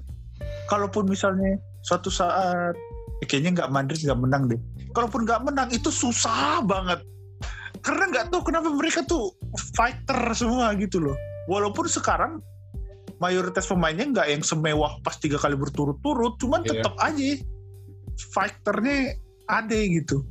kalaupun 0.70 1.10
misalnya 1.10 1.58
suatu 1.82 2.13
saat 2.13 2.77
kayaknya 3.25 3.62
nggak 3.63 3.72
Madrid 3.74 4.05
nggak 4.05 4.22
menang 4.22 4.44
deh, 4.46 4.62
kalaupun 4.94 5.25
nggak 5.25 5.41
menang 5.41 5.70
itu 5.74 5.89
susah 5.89 6.62
banget. 6.62 7.01
Karena 7.82 8.10
nggak 8.13 8.29
tahu 8.29 8.41
kenapa 8.46 8.70
mereka 8.70 9.01
tuh 9.05 9.34
fighter 9.74 10.17
semua 10.38 10.74
gitu 10.77 11.01
loh, 11.01 11.17
walaupun 11.50 11.89
sekarang 11.89 12.38
mayoritas 13.17 13.65
pemainnya 13.65 14.05
nggak 14.12 14.27
yang 14.27 14.43
semewah 14.43 15.00
pas 15.01 15.15
tiga 15.15 15.39
kali 15.39 15.55
berturut-turut, 15.55 16.36
cuman 16.38 16.62
Iya. 16.63 16.84
tetap 16.84 16.93
aja 17.00 17.39
fighternya 18.31 19.15
ada 19.48 19.77
gitu. 19.77 20.24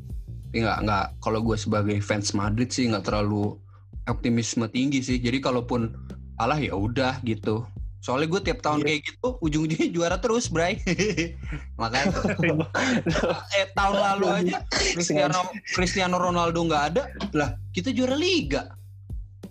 Nggak 0.54 0.78
nggak 0.86 1.06
kalau 1.20 1.40
gue 1.42 1.56
sebagai 1.58 1.98
fans 2.00 2.32
Madrid 2.32 2.70
sih 2.70 2.86
nggak 2.86 3.04
terlalu 3.06 3.58
optimisme 4.06 4.68
tinggi 4.68 5.00
sih. 5.00 5.18
Jadi 5.18 5.40
kalaupun 5.40 5.90
alah 6.38 6.58
ya 6.58 6.74
udah 6.74 7.18
gitu. 7.24 7.64
Soalnya 8.04 8.28
gue 8.28 8.40
tiap 8.52 8.60
tahun 8.60 8.84
Iya. 8.84 8.86
kayak 8.86 9.00
gitu 9.08 9.28
ujung-ujungnya 9.40 9.88
juara 9.88 10.16
terus, 10.20 10.52
Bray. 10.52 10.76
Makanya 11.80 12.12
eh 13.58 13.66
tahun 13.72 13.96
lalu 13.96 14.26
aja 14.28 14.56
Cristiano 14.68 15.40
Cristiano 15.72 16.16
Ronaldo 16.20 16.68
nggak 16.68 16.84
ada, 16.92 17.02
lah 17.32 17.56
kita 17.72 17.96
juara 17.96 18.12
liga. 18.12 18.68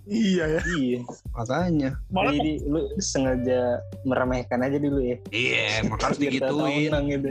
Iya 0.03 0.59
ya. 0.59 0.61
Iya. 0.67 0.99
Makanya. 1.31 1.89
Malah 2.11 2.35
Jadi 2.35 2.51
lu 2.67 2.79
sengaja 2.99 3.79
meremehkan 4.03 4.59
aja 4.59 4.75
dulu 4.75 4.99
ya. 4.99 5.17
Iya, 5.31 5.87
maka 5.87 6.11
harus 6.11 6.19
digituin. 6.19 6.91
gitu. 7.07 7.29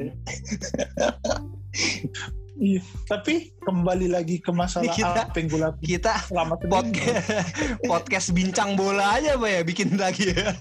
iya. 2.57 2.81
Tapi 3.05 3.53
kembali 3.61 4.09
lagi 4.09 4.41
ke 4.41 4.49
masalah 4.51 4.89
Kita- 4.89 5.29
lakukan 5.29 5.77
Kita 5.85 6.13
selama 6.25 6.57
seminggu. 6.57 6.73
podcast 6.73 7.27
podcast 7.93 8.27
bincang 8.33 8.71
bola 8.73 9.21
aja 9.21 9.37
Pak 9.37 9.51
ya 9.51 9.61
bikin 9.63 9.89
lagi 10.01 10.33
ya. 10.33 10.57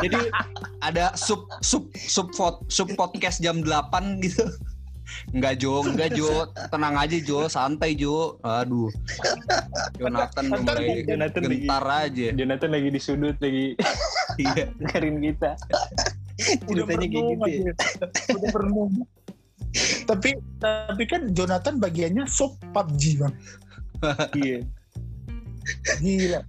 Jadi 0.00 0.20
ada 0.80 1.12
sub 1.14 1.44
sub 1.60 1.92
sub 1.94 2.32
pod- 2.32 2.64
sub 2.72 2.88
podcast 2.96 3.44
jam 3.44 3.60
8 3.60 4.24
gitu. 4.24 4.48
Enggak 5.30 5.54
Jo, 5.58 5.80
enggak 5.82 6.10
Jo. 6.12 6.48
Tenang 6.68 6.94
aja 6.96 7.16
Jo, 7.18 7.38
santai 7.46 7.94
Jo. 7.94 8.36
Aduh. 8.40 8.90
Jonathan 9.96 10.44
mulai 10.48 11.02
Jonathan 11.04 11.42
lagi- 11.42 11.64
gentar 11.64 11.84
aja. 11.86 12.26
Jonathan 12.32 12.70
lagi 12.70 12.88
di 12.88 13.00
sudut 13.00 13.36
lagi 13.38 13.66
Iya. 14.36 14.64
dengerin 14.76 15.16
kita. 15.20 15.50
udah 16.66 16.84
Ceritanya 16.88 17.06
kayak 17.06 17.24
gitu 17.28 17.48
ya. 17.48 17.72
Udah 18.34 18.48
berenung. 18.50 18.92
tapi 20.04 20.36
tapi 20.58 21.04
kan 21.06 21.32
Jonathan 21.32 21.74
bagiannya 21.78 22.24
sub 22.28 22.56
PUBG 22.72 23.02
bang. 23.20 23.34
Iya. 24.36 24.58
Gila. 25.98 26.40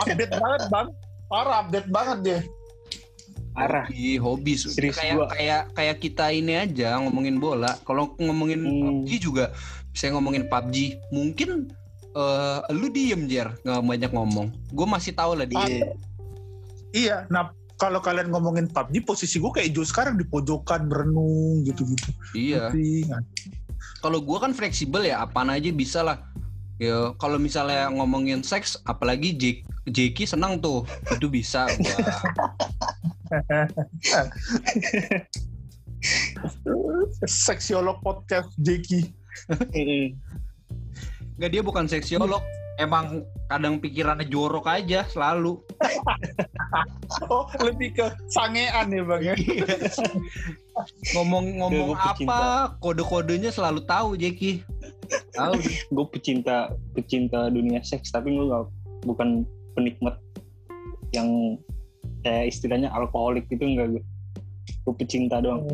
Update 0.00 0.34
banget 0.34 0.62
bang. 0.68 0.88
Parah 1.26 1.56
update 1.62 1.88
banget 1.90 2.18
dia. 2.22 2.40
Arah. 3.58 3.86
Hobi, 3.90 4.16
hobi. 4.16 4.52
Serius 4.54 4.96
kayak 4.98 5.16
gua. 5.18 5.26
kayak 5.34 5.62
kayak 5.74 5.96
kita 5.98 6.30
ini 6.30 6.54
aja 6.54 7.02
ngomongin 7.02 7.42
bola. 7.42 7.74
Kalau 7.82 8.14
ngomongin 8.16 8.62
Hmm. 8.62 9.02
PUBG 9.02 9.10
juga 9.26 9.50
bisa 9.90 10.10
ngomongin 10.14 10.46
PUBG. 10.46 11.00
Mungkin 11.10 11.70
eh 12.10 12.58
lu 12.74 12.90
diem 12.90 13.26
Jer, 13.26 13.54
nggak 13.66 13.82
banyak 13.82 14.10
ngomong. 14.14 14.50
Gue 14.70 14.86
masih 14.86 15.14
tahu 15.14 15.38
lah 15.38 15.46
dia. 15.46 15.62
Iya. 15.66 15.86
Iya. 16.94 17.16
Nah 17.30 17.50
kalau 17.78 17.98
kalian 17.98 18.30
ngomongin 18.30 18.70
PUBG 18.70 19.02
posisi 19.02 19.42
gue 19.42 19.50
kayak 19.50 19.74
Jo 19.74 19.82
sekarang 19.82 20.14
di 20.14 20.26
pojokan 20.26 20.86
berenung 20.86 21.66
gitu-gitu. 21.66 22.10
Iya. 22.34 22.70
Kalau 24.00 24.22
gue 24.22 24.38
kan 24.40 24.56
fleksibel 24.56 25.04
ya, 25.04 25.20
apaan 25.20 25.52
aja 25.52 25.68
bisa 25.74 26.00
lah. 26.00 26.22
Ya 26.80 27.12
kalau 27.20 27.36
misalnya 27.36 27.92
ngomongin 27.92 28.40
seks, 28.40 28.80
apalagi 28.88 29.36
J 29.36 29.44
Jeki 29.84 30.24
senang 30.24 30.64
tuh, 30.64 30.88
itu 31.12 31.28
bisa. 31.28 31.68
Gua. 31.76 31.98
Seksiolog 37.26 38.02
podcast 38.02 38.50
Jeki. 38.58 39.06
Mm-mm. 39.50 40.18
Nggak 41.38 41.50
dia 41.54 41.62
bukan 41.64 41.86
seksiolog, 41.88 42.42
emang 42.80 43.24
kadang 43.48 43.76
pikirannya 43.78 44.26
jorok 44.28 44.66
aja 44.68 45.04
selalu. 45.08 45.60
Oh 47.26 47.42
lebih 47.58 47.98
ke 47.98 48.06
sangean 48.30 48.86
ya 48.94 49.02
bang 49.02 49.22
ya. 49.22 49.34
Ngomong-ngomong 51.18 51.98
pecinta. 51.98 52.30
apa, 52.30 52.40
kode-kodenya 52.78 53.50
selalu 53.50 53.82
tahu 53.84 54.14
Jeki. 54.14 54.62
Tahu. 55.34 55.58
gue 55.98 56.06
pecinta 56.14 56.70
pecinta 56.94 57.50
dunia 57.50 57.82
seks 57.82 58.14
tapi 58.14 58.30
gue 58.30 58.46
nggak 58.46 58.64
bukan 59.10 59.42
penikmat 59.74 60.14
yang 61.10 61.58
kayak 62.22 62.52
istilahnya 62.52 62.88
alkoholik 62.92 63.46
gitu 63.48 63.64
enggak 63.64 63.98
gue 63.98 64.02
gue 64.86 64.94
pecinta 64.96 65.40
doang 65.40 65.64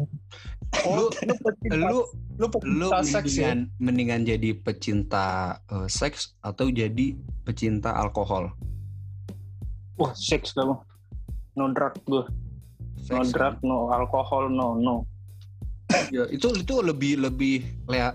lu 0.87 1.09
lu 1.09 1.35
pecinta, 1.41 1.75
lu 1.79 1.99
lu 2.37 2.47
lu 2.47 2.47
pecinta 2.51 2.99
seks 3.03 3.33
ya. 3.39 3.55
mendingan 3.55 3.61
mendingan 3.79 4.21
jadi 4.27 4.51
pecinta 4.61 5.27
eh, 5.71 5.89
seks 5.89 6.35
atau 6.43 6.69
jadi 6.69 7.15
pecinta 7.45 7.95
alkohol 7.95 8.51
Wah, 9.97 10.13
seks 10.13 10.53
lah 10.61 10.69
bang. 10.69 10.81
No 11.57 11.73
drug 11.73 11.97
gue. 12.05 12.25
No 13.09 13.25
drug, 13.25 13.57
no 13.65 13.89
alkohol, 13.89 14.53
no, 14.53 14.77
no. 14.77 15.09
Ya, 16.13 16.29
itu 16.29 16.53
itu 16.53 16.75
lebih 16.85 17.17
lebih 17.25 17.65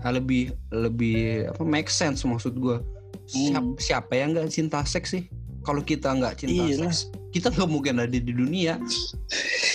lebih 0.05 0.53
lebih 0.69 1.50
apa 1.50 1.63
make 1.65 1.89
sense 1.89 2.21
maksud 2.21 2.53
gue 2.53 2.77
siapa, 3.25 3.65
Hmm. 3.65 3.73
siapa 3.81 4.13
yang 4.13 4.38
nggak 4.38 4.53
cinta 4.53 4.85
seks 4.85 5.17
sih 5.17 5.25
kalau 5.65 5.81
kita 5.81 6.13
nggak 6.13 6.38
cinta 6.45 6.69
Iyalah. 6.69 6.91
seks 6.93 7.09
kita 7.31 7.47
nggak 7.50 7.65
mungkin 7.65 7.95
ada 7.97 8.11
di 8.11 8.21
dunia. 8.27 8.75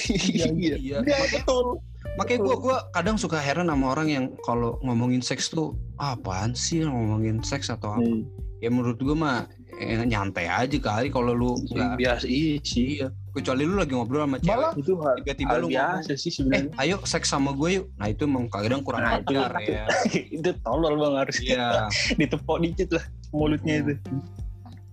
Iya, 0.07 0.47
iya 0.53 0.77
Iya, 0.77 0.97
makanya 1.01 1.29
betul. 1.35 1.67
makanya 2.15 2.41
gue 2.41 2.57
gua 2.59 2.77
kadang 2.91 3.17
suka 3.17 3.37
heran 3.37 3.67
sama 3.67 3.91
orang 3.91 4.09
yang 4.09 4.25
kalau 4.41 4.79
ngomongin 4.81 5.19
seks 5.19 5.49
tuh 5.49 5.75
"Ah, 5.97 6.15
apaan 6.15 6.53
sih 6.53 6.81
ngomongin 6.81 7.43
seks 7.43 7.69
atau 7.69 7.93
apa? 7.93 8.01
Hmm. 8.01 8.25
ya 8.57 8.73
menurut 8.73 8.97
gue 8.97 9.13
mah 9.13 9.45
eh, 9.77 10.01
nyantai 10.01 10.49
aja 10.49 10.73
kali 10.79 11.09
kalau 11.09 11.33
lu 11.33 11.51
nggak 11.67 11.99
biasa 11.99 12.25
iya 12.25 12.57
sih. 12.59 12.97
iya 12.97 13.07
kecuali 13.31 13.63
lu 13.63 13.77
lagi 13.77 13.93
ngobrol 13.93 14.25
sama 14.25 14.39
cewek. 14.39 14.49
Malah 14.49 14.73
Itu 14.75 14.93
hal, 14.97 15.15
tiba-tiba 15.21 15.51
hal 15.51 15.61
lu 15.61 15.69
biasa 15.69 15.85
ngomong 15.85 16.17
sih 16.17 16.17
eh 16.17 16.33
sebenarnya. 16.33 16.71
ayo 16.79 16.97
seks 17.03 17.29
sama 17.29 17.51
gue 17.53 17.69
yuk. 17.75 17.87
Nah 17.95 18.07
itu 18.09 18.23
emang 18.25 18.49
kadang 18.49 18.81
kurang 18.81 19.01
Nah, 19.03 19.21
itu- 19.21 19.37
ajar 19.37 19.53
ya. 19.61 19.85
Itu 20.41 20.51
tolol 20.63 20.95
bang 20.97 21.15
harus 21.19 21.37
iya. 21.39 21.85
Ditepok 22.19 22.57
dikit 22.59 22.89
lah 22.95 23.05
mulutnya 23.31 23.75
itu. 23.83 23.93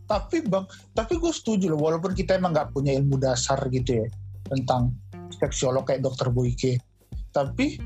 Tapi 0.03 0.43
bang, 0.45 0.65
tapi 0.91 1.15
gue 1.17 1.31
setuju 1.31 1.73
loh. 1.73 1.79
Walaupun 1.79 2.11
kita 2.11 2.35
emang 2.35 2.51
nggak 2.51 2.75
punya 2.75 2.93
ilmu 2.99 3.17
dasar 3.17 3.59
gitu 3.71 4.03
ya 4.03 4.07
tentang 4.51 4.91
seksiolog 5.39 5.87
kayak 5.87 6.03
dokter 6.03 6.27
Boyke. 6.29 6.77
Tapi 7.33 7.79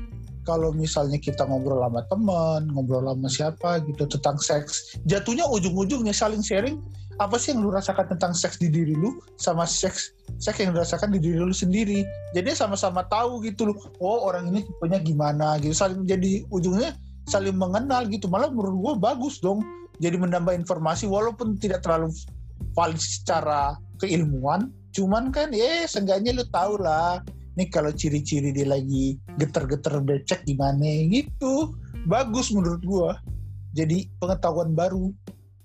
kalau 0.48 0.72
misalnya 0.72 1.20
kita 1.20 1.44
ngobrol 1.44 1.84
sama 1.84 2.02
teman, 2.08 2.72
ngobrol 2.72 3.04
sama 3.04 3.28
siapa 3.28 3.70
gitu 3.84 4.08
tentang 4.08 4.40
seks, 4.40 4.96
jatuhnya 5.04 5.44
ujung-ujungnya 5.44 6.16
saling 6.16 6.40
sharing 6.40 6.80
apa 7.18 7.34
sih 7.34 7.50
yang 7.50 7.66
lu 7.66 7.74
rasakan 7.74 8.06
tentang 8.14 8.30
seks 8.30 8.62
di 8.62 8.70
diri 8.70 8.94
lu 8.94 9.18
sama 9.42 9.66
seks 9.66 10.14
seks 10.38 10.62
yang 10.62 10.70
lu 10.70 10.78
rasakan 10.78 11.10
di 11.10 11.18
diri 11.18 11.36
lu 11.42 11.52
sendiri. 11.52 12.06
Jadi 12.32 12.54
sama-sama 12.54 13.02
tahu 13.10 13.42
gitu 13.42 13.74
loh. 13.74 13.76
Oh 13.98 14.30
orang 14.30 14.54
ini 14.54 14.62
tipenya 14.62 14.98
gimana 15.02 15.58
gitu. 15.58 15.74
Saling 15.74 16.06
jadi 16.06 16.46
ujungnya 16.48 16.94
saling 17.26 17.58
mengenal 17.58 18.06
gitu. 18.06 18.30
Malah 18.30 18.54
menurut 18.54 18.76
gue 18.78 18.94
bagus 19.02 19.42
dong. 19.42 19.60
Jadi 19.98 20.16
menambah 20.16 20.54
informasi 20.54 21.10
walaupun 21.10 21.58
tidak 21.58 21.82
terlalu 21.82 22.14
valid 22.74 22.98
secara 22.98 23.74
keilmuan. 23.98 24.70
Cuman 24.94 25.34
kan 25.34 25.50
ya 25.50 25.84
seenggaknya 25.84 26.34
lu 26.34 26.46
tahu 26.48 26.78
lah. 26.78 27.22
Nih 27.58 27.66
kalau 27.68 27.90
ciri-ciri 27.90 28.54
dia 28.54 28.70
lagi 28.70 29.18
geter-geter 29.36 29.98
becek 29.98 30.46
gimana 30.46 30.86
gitu. 31.10 31.74
Bagus 32.06 32.54
menurut 32.54 32.82
gua. 32.86 33.18
Jadi 33.74 34.06
pengetahuan 34.22 34.72
baru. 34.72 35.10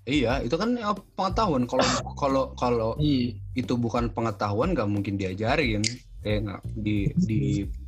Iya, 0.04 0.44
itu 0.44 0.52
kan 0.60 0.76
ya, 0.76 0.92
pengetahuan. 1.16 1.64
Kalau 1.64 1.86
kalau 2.20 2.44
kalau 2.58 2.90
Iya. 2.98 3.38
itu 3.54 3.78
bukan 3.78 4.10
pengetahuan 4.10 4.74
nggak 4.74 4.90
mungkin 4.90 5.14
diajarin. 5.16 5.80
Eh 6.26 6.42
nggak 6.42 6.60
di 6.82 7.08
di 7.24 7.40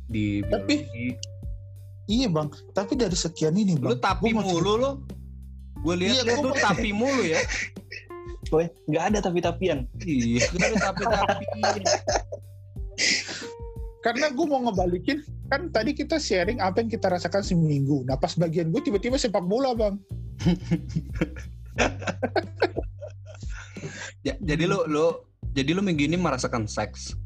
di 0.07 0.25
Tapi- 0.47 0.87
biologi. 0.87 1.07
Iya 2.07 2.31
bang. 2.31 2.47
Tapi 2.71 2.95
dari 2.95 3.17
sekian 3.19 3.59
ini 3.59 3.75
bang. 3.75 3.91
Lu 3.91 3.99
tapi 3.99 4.31
mulu 4.31 4.73
lo. 4.79 4.91
Gue 5.81 5.95
lihat 5.97 6.23
Iya, 6.23 6.35
mau- 6.37 6.53
tapi 6.53 6.89
mulu 6.99 7.23
ya. 7.23 7.39
Boy, 8.47 8.65
nggak 8.87 9.03
ada 9.11 9.19
tapi-tapian. 9.19 9.83
Iya, 9.99 10.47
gak 10.49 10.67
ada 10.71 10.77
tapi 10.87 11.03
tapi. 11.03 11.43
karena 13.99 14.31
gue 14.31 14.45
mau 14.47 14.63
ngebalikin 14.63 15.19
kan 15.51 15.67
tadi 15.67 15.91
kita 15.91 16.15
sharing 16.15 16.63
apa 16.63 16.79
yang 16.79 16.87
kita 16.87 17.11
rasakan 17.11 17.43
seminggu. 17.43 18.07
Nah 18.07 18.15
pas 18.15 18.31
bagian 18.33 18.71
gue 18.71 18.79
tiba-tiba 18.79 19.19
sepak 19.19 19.43
bola 19.43 19.75
bang. 19.75 19.99
Ja- 24.23 24.39
jadi 24.49 24.63
lu 24.63 24.79
lu 24.87 25.11
jadi 25.51 25.75
lu 25.75 25.83
minggu 25.83 26.07
ini 26.07 26.15
merasakan 26.15 26.65
seks. 26.65 27.19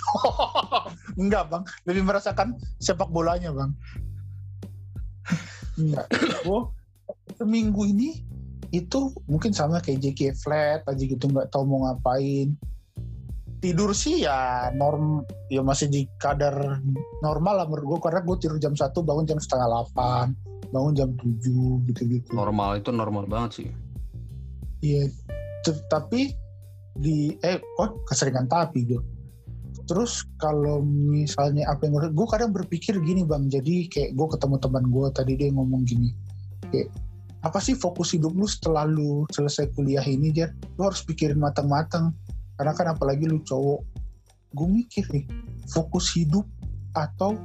Enggak 1.20 1.52
bang, 1.52 1.62
lebih 1.84 2.08
merasakan 2.08 2.56
sepak 2.80 3.12
bolanya 3.12 3.52
bang. 3.52 3.70
Enggak, 5.76 6.08
gue 6.40 6.60
seminggu 7.40 7.88
ini 7.88 8.20
itu 8.70 9.10
mungkin 9.24 9.56
sama 9.56 9.80
kayak 9.80 10.04
JK 10.04 10.36
flat 10.36 10.84
aja 10.84 11.00
gitu 11.00 11.24
nggak 11.24 11.48
tahu 11.48 11.64
mau 11.64 11.88
ngapain. 11.88 12.52
Tidur 13.60 13.92
sih 13.92 14.24
ya 14.24 14.72
norm, 14.72 15.24
ya 15.52 15.60
masih 15.60 15.88
di 15.92 16.08
kadar 16.16 16.80
normal 17.20 17.60
lah 17.60 17.66
menurut 17.68 17.96
gue 17.96 18.00
karena 18.08 18.20
gue 18.24 18.36
tidur 18.40 18.56
jam 18.56 18.72
1 18.72 18.88
bangun 19.04 19.28
jam 19.28 19.36
setengah 19.36 19.68
8 19.92 20.72
bangun 20.72 20.92
jam 20.96 21.08
7 21.16 21.88
gitu-gitu. 21.92 22.28
Normal 22.32 22.80
itu 22.80 22.88
normal 22.88 23.28
banget 23.28 23.50
sih. 23.60 23.68
Iya, 24.80 25.12
tapi 25.92 26.32
di 26.96 27.36
eh 27.44 27.60
kok 27.76 28.08
keseringan 28.08 28.48
tapi 28.48 28.88
gue. 28.88 29.02
Terus 29.84 30.24
kalau 30.40 30.80
misalnya 30.86 31.68
apa 31.68 31.84
yang 31.84 32.00
gue 32.00 32.26
kadang 32.32 32.56
berpikir 32.56 32.96
gini 33.04 33.28
bang, 33.28 33.50
jadi 33.52 33.92
kayak 33.92 34.16
gue 34.16 34.26
ketemu 34.30 34.56
teman 34.56 34.84
gue 34.88 35.06
tadi 35.12 35.32
dia 35.36 35.52
ngomong 35.52 35.84
gini, 35.84 36.16
kayak 36.72 36.88
apa 37.40 37.56
sih 37.56 37.72
fokus 37.72 38.12
hidup 38.12 38.36
lu 38.36 38.44
setelah 38.44 38.84
lu 38.84 39.24
selesai 39.32 39.72
kuliah 39.72 40.04
ini 40.04 40.28
Jar? 40.28 40.52
Lu 40.76 40.88
harus 40.88 41.00
pikirin 41.00 41.40
matang-matang. 41.40 42.12
Karena 42.60 42.72
kan 42.76 42.86
apalagi 42.92 43.24
lu 43.24 43.40
cowok. 43.40 43.80
Gue 44.52 44.68
mikir 44.68 45.06
nih, 45.08 45.24
fokus 45.72 46.12
hidup 46.12 46.44
atau 46.92 47.38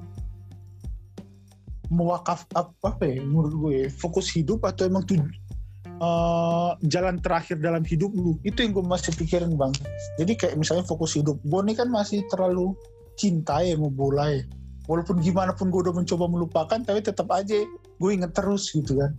mewakaf 1.93 2.49
apa, 2.57 2.97
ya 3.05 3.21
menurut 3.21 3.53
gue 3.53 3.77
fokus 3.93 4.33
hidup 4.33 4.65
atau 4.65 4.89
emang 4.89 5.05
tuh 5.05 5.21
eh, 5.21 6.71
jalan 6.89 7.21
terakhir 7.21 7.61
dalam 7.61 7.85
hidup 7.85 8.09
lu 8.17 8.41
itu 8.41 8.65
yang 8.65 8.73
gue 8.73 8.85
masih 8.85 9.13
pikirin 9.13 9.53
bang 9.53 9.69
jadi 10.17 10.33
kayak 10.33 10.55
misalnya 10.57 10.81
fokus 10.81 11.13
hidup 11.13 11.37
gue 11.45 11.61
nih 11.61 11.77
kan 11.77 11.87
masih 11.93 12.25
terlalu 12.33 12.73
cinta 13.15 13.61
ya 13.61 13.77
mau 13.77 13.93
bola 13.93 14.33
ya 14.33 14.43
walaupun 14.89 15.21
gimana 15.21 15.53
pun 15.53 15.69
gue 15.69 15.81
udah 15.85 15.95
mencoba 15.95 16.25
melupakan 16.25 16.79
tapi 16.81 16.99
tetap 17.05 17.29
aja 17.31 17.63
gue 18.01 18.09
inget 18.09 18.33
terus 18.33 18.73
gitu 18.73 18.97
kan 18.97 19.13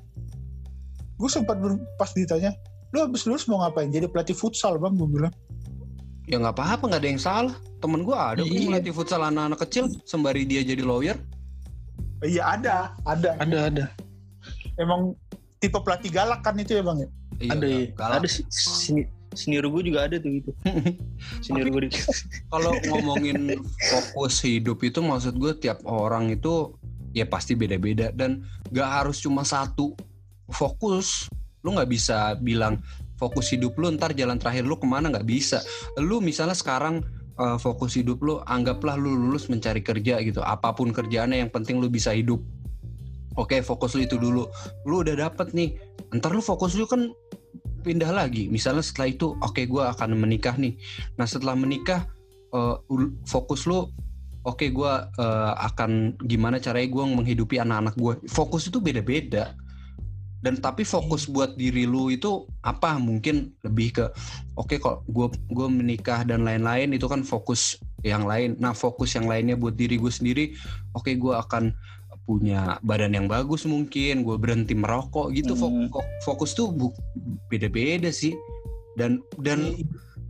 gue 1.16 1.28
sempat 1.28 1.56
pas 1.96 2.10
ditanya 2.10 2.52
lu 2.90 3.02
habis 3.02 3.24
lulus 3.24 3.44
mau 3.44 3.58
ngapain 3.58 3.88
jadi 3.88 4.06
pelatih 4.06 4.32
futsal 4.32 4.76
bang 4.76 4.94
gue 4.94 5.08
bilang 5.08 5.34
Ya 6.26 6.42
nggak 6.42 6.58
apa-apa, 6.58 6.90
nggak 6.90 7.02
ada 7.06 7.10
yang 7.14 7.22
salah. 7.22 7.54
Temen 7.78 8.02
gue 8.02 8.10
ada, 8.10 8.42
gue 8.42 8.50
Iya. 8.50 8.66
melatih 8.66 8.90
futsal 8.90 9.22
anak-anak 9.22 9.62
kecil 9.62 9.86
sembari 10.02 10.42
dia 10.42 10.58
jadi 10.60 10.82
lawyer. 10.82 11.14
iya 12.18 12.50
ada 12.50 12.90
ada 13.06 13.38
Ada, 13.38 13.58
ada. 13.70 13.84
emang 14.74 15.14
tipe 15.56 15.78
pelatih 15.78 16.10
galak 16.10 16.42
kan 16.42 16.58
itu 16.58 16.74
ya 16.74 16.82
bang 16.82 16.98
ya 16.98 17.08
Iya, 17.38 17.50
ada 17.54 17.66
ya. 17.68 17.78
galak. 17.94 18.16
Ada 18.18 18.28
si- 18.32 18.48
seni, 18.50 19.02
senior 19.38 19.70
gue 19.70 19.82
juga 19.86 20.10
ada 20.10 20.18
tuh 20.18 20.34
gitu. 20.34 20.50
Senior 21.46 21.70
gue 21.70 21.94
Kalau 22.50 22.74
ngomongin 22.90 23.62
fokus 23.86 24.42
hidup 24.42 24.82
itu 24.82 24.98
maksud 24.98 25.38
gue 25.38 25.54
tiap 25.54 25.78
orang 25.86 26.26
itu 26.28 26.74
ya 27.14 27.22
pasti 27.22 27.54
beda-beda 27.54 28.10
dan 28.10 28.42
nggak 28.74 28.88
harus 28.90 29.22
cuma 29.22 29.46
satu 29.46 29.94
fokus. 30.50 31.30
Lu 31.66 31.74
nggak 31.74 31.90
bisa 31.90 32.38
bilang 32.38 32.78
fokus 33.18 33.50
hidup 33.50 33.74
lu 33.80 33.90
ntar 33.96 34.12
jalan 34.12 34.38
terakhir 34.38 34.62
lu 34.68 34.78
ke 34.78 34.86
mana 34.86 35.10
nggak 35.10 35.26
bisa. 35.26 35.64
Lu 35.98 36.22
misalnya 36.22 36.54
sekarang 36.54 37.02
eh, 37.40 37.58
fokus 37.58 37.98
hidup 37.98 38.22
lu 38.22 38.38
anggaplah 38.46 38.94
lu 38.94 39.16
lulus 39.16 39.50
mencari 39.50 39.82
kerja 39.82 40.22
gitu. 40.22 40.44
Apa 40.44 40.76
pun 40.76 40.94
kerjaannya 40.94 41.42
yang 41.46 41.50
penting 41.50 41.82
lu 41.82 41.90
bisa 41.90 42.14
hidup. 42.14 42.38
Oke 43.36 43.60
fokus 43.60 43.98
lu 43.98 44.06
itu 44.06 44.16
dulu. 44.16 44.48
Lu 44.88 45.02
udah 45.02 45.28
dapet 45.28 45.52
nih. 45.52 45.76
Ntar 46.14 46.32
lu 46.32 46.40
fokus 46.40 46.78
lu 46.78 46.86
kan 46.86 47.10
pindah 47.82 48.10
lagi. 48.10 48.50
Misalnya 48.50 48.82
setelah 48.82 49.10
itu 49.10 49.34
oke 49.42 49.62
gua 49.66 49.92
akan 49.94 50.16
menikah 50.16 50.54
nih. 50.56 50.78
Nah 51.18 51.26
setelah 51.26 51.54
menikah 51.58 52.06
ul- 52.88 53.12
fokus 53.28 53.68
lu 53.68 53.90
oke 54.46 54.66
gua 54.70 55.10
eh, 55.18 55.52
akan 55.66 56.16
gimana 56.24 56.62
caranya 56.62 56.88
gua 56.88 57.04
menghidupi 57.10 57.58
anak-anak 57.58 57.94
gue. 57.98 58.14
Fokus 58.30 58.70
itu 58.70 58.78
beda-beda. 58.78 59.52
Dan 60.46 60.62
tapi 60.62 60.86
fokus 60.86 61.26
buat 61.26 61.58
diri 61.58 61.90
lu 61.90 62.14
itu 62.14 62.46
apa? 62.62 62.94
Mungkin 63.02 63.50
lebih 63.66 63.98
ke 63.98 64.04
oke 64.54 64.78
kok 64.78 65.02
gue 65.10 65.26
gue 65.50 65.66
menikah 65.66 66.22
dan 66.22 66.46
lain-lain 66.46 66.94
itu 66.94 67.10
kan 67.10 67.26
fokus 67.26 67.74
yang 68.06 68.22
lain. 68.22 68.54
Nah 68.62 68.70
fokus 68.70 69.18
yang 69.18 69.26
lainnya 69.26 69.58
buat 69.58 69.74
diri 69.74 69.98
gue 69.98 70.12
sendiri, 70.14 70.54
oke 70.94 71.10
gue 71.10 71.34
akan 71.34 71.74
punya 72.22 72.78
badan 72.86 73.18
yang 73.18 73.26
bagus 73.26 73.66
mungkin, 73.66 74.22
gue 74.22 74.38
berhenti 74.38 74.78
merokok 74.78 75.34
gitu. 75.34 75.58
Hmm. 75.58 75.90
fok- 75.90 76.06
Fokus 76.22 76.54
tuh 76.54 76.70
beda-beda 77.50 78.14
sih. 78.14 78.38
Dan 78.94 79.18
dan 79.42 79.74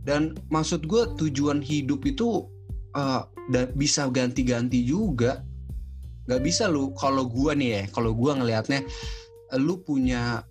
dan 0.01 0.33
maksud 0.49 0.89
gue 0.89 1.13
tujuan 1.21 1.61
hidup 1.61 2.01
itu 2.09 2.49
da- 3.53 3.69
bisa 3.77 4.09
ganti-ganti 4.09 4.81
juga 4.81 5.45
nggak 6.27 6.43
bisa 6.43 6.67
lu 6.67 6.91
kalau 6.99 7.23
gua 7.23 7.55
nih 7.55 7.69
ya 7.71 7.81
kalau 7.95 8.11
gua 8.11 8.35
ngelihatnya 8.35 8.83
lu 9.55 9.79
punya 9.79 10.43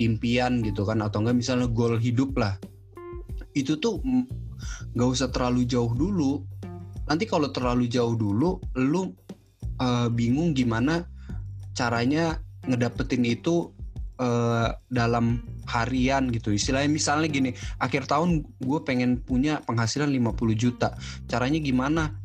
impian 0.00 0.64
gitu 0.64 0.88
kan 0.88 1.04
atau 1.04 1.20
enggak 1.20 1.36
misalnya 1.36 1.68
goal 1.68 2.00
hidup 2.00 2.32
lah. 2.40 2.56
Itu 3.52 3.76
tuh 3.76 4.00
nggak 4.96 5.08
usah 5.08 5.28
terlalu 5.28 5.68
jauh 5.68 5.92
dulu. 5.92 6.40
Nanti 7.04 7.28
kalau 7.28 7.50
terlalu 7.52 7.90
jauh 7.90 8.16
dulu 8.16 8.56
lu 8.78 9.12
eh, 9.80 10.08
bingung 10.08 10.56
gimana 10.56 11.04
caranya 11.76 12.40
ngedapetin 12.64 13.24
itu 13.26 13.72
eh, 14.20 14.68
dalam 14.88 15.44
harian 15.70 16.28
gitu. 16.34 16.50
Istilahnya 16.52 16.90
misalnya 16.90 17.28
gini 17.30 17.50
akhir 17.78 18.10
tahun 18.10 18.42
gue 18.58 18.80
pengen 18.82 19.20
punya 19.22 19.60
penghasilan 19.64 20.10
50 20.10 20.56
juta. 20.56 20.96
Caranya 21.28 21.60
gimana 21.62 22.19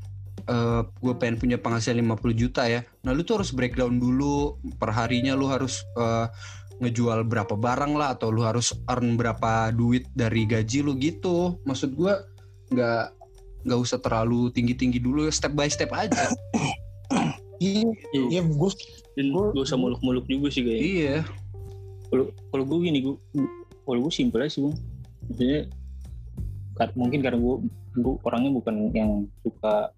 Eh 0.45 0.81
gue 1.01 1.13
pengen 1.17 1.37
punya 1.41 1.57
penghasilan 1.57 2.05
50 2.05 2.33
juta 2.37 2.69
ya. 2.69 2.85
Nah 3.01 3.11
lu 3.13 3.25
tuh 3.25 3.41
harus 3.41 3.49
breakdown 3.49 3.97
dulu. 3.97 4.57
Perharinya 4.77 5.33
lu 5.33 5.49
harus 5.49 5.81
eh, 5.97 6.27
ngejual 6.79 7.23
berapa 7.25 7.55
barang 7.55 7.95
lah 7.95 8.13
atau 8.19 8.29
lu 8.29 8.43
harus 8.43 8.75
earn 8.91 9.15
berapa 9.15 9.71
duit 9.73 10.05
dari 10.13 10.45
gaji 10.45 10.85
lu 10.85 10.93
gitu. 10.99 11.57
Maksud 11.65 11.95
gue 11.97 12.13
nggak 12.75 13.03
nggak 13.65 13.79
usah 13.81 13.97
terlalu 13.97 14.53
tinggi 14.53 14.77
tinggi 14.77 15.01
dulu. 15.01 15.25
Step 15.33 15.57
by 15.57 15.69
step 15.69 15.89
aja. 15.95 16.29
Iya, 17.55 17.87
iya 18.11 18.41
gue 18.43 18.71
Dan 19.15 19.31
Gua- 19.31 19.55
gak 19.55 19.63
usah 19.63 19.79
muluk-muluk 19.79 20.27
juga 20.27 20.51
sih 20.51 20.59
kayaknya. 20.59 20.83
iya. 20.83 21.15
Kalau 22.11 22.27
kalau 22.51 22.63
gue 22.67 22.77
gini, 22.83 22.99
gue 22.99 23.15
kalau 23.87 23.99
gue 24.03 24.11
simpel 24.11 24.43
aja 24.43 24.51
sih 24.51 24.61
bang. 24.67 24.75
Maksudnya 25.31 25.59
mungkin 26.99 27.19
karena 27.23 27.39
gue 27.39 27.55
gue 27.95 28.13
orangnya 28.27 28.51
bukan 28.51 28.91
yang 28.91 29.23
suka 29.39 29.95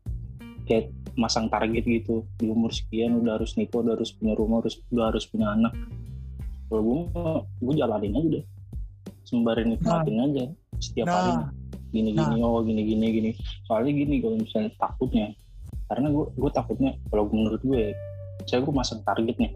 kayak 0.67 0.91
masang 1.15 1.47
target 1.47 1.83
gitu. 1.87 2.27
Di 2.37 2.51
umur 2.51 2.75
sekian 2.75 3.17
udah 3.23 3.39
harus 3.39 3.55
nikah 3.55 3.81
udah 3.81 3.97
harus 3.97 4.11
punya 4.13 4.33
rumah 4.35 4.61
harus 4.61 4.75
udah 4.91 5.05
harus 5.09 5.25
punya 5.25 5.47
anak. 5.55 5.73
Kalau 6.67 6.81
gue 6.83 6.99
gue 7.63 7.73
jalanin 7.79 8.13
aja 8.19 8.29
deh. 8.39 8.45
Sembari 9.23 9.63
nikmatin 9.65 10.17
aja 10.19 10.43
setiap 10.83 11.07
hari. 11.07 11.31
Nah. 11.33 11.49
Gini 11.87 12.11
gini 12.13 12.35
oh 12.43 12.61
gini 12.61 12.81
gini. 12.83 13.05
Gini 13.09 13.29
soalnya 13.65 13.91
gini 13.95 14.15
kalau 14.19 14.35
misalnya 14.37 14.71
takutnya 14.75 15.27
karena 15.87 16.11
gue 16.11 16.25
gue 16.35 16.51
takutnya 16.51 16.91
kalau 17.07 17.31
menurut 17.31 17.63
gue 17.63 17.79
ya, 17.79 17.91
saya 18.43 18.59
gue 18.59 18.73
masang 18.75 18.99
target 19.07 19.39
nih 19.39 19.51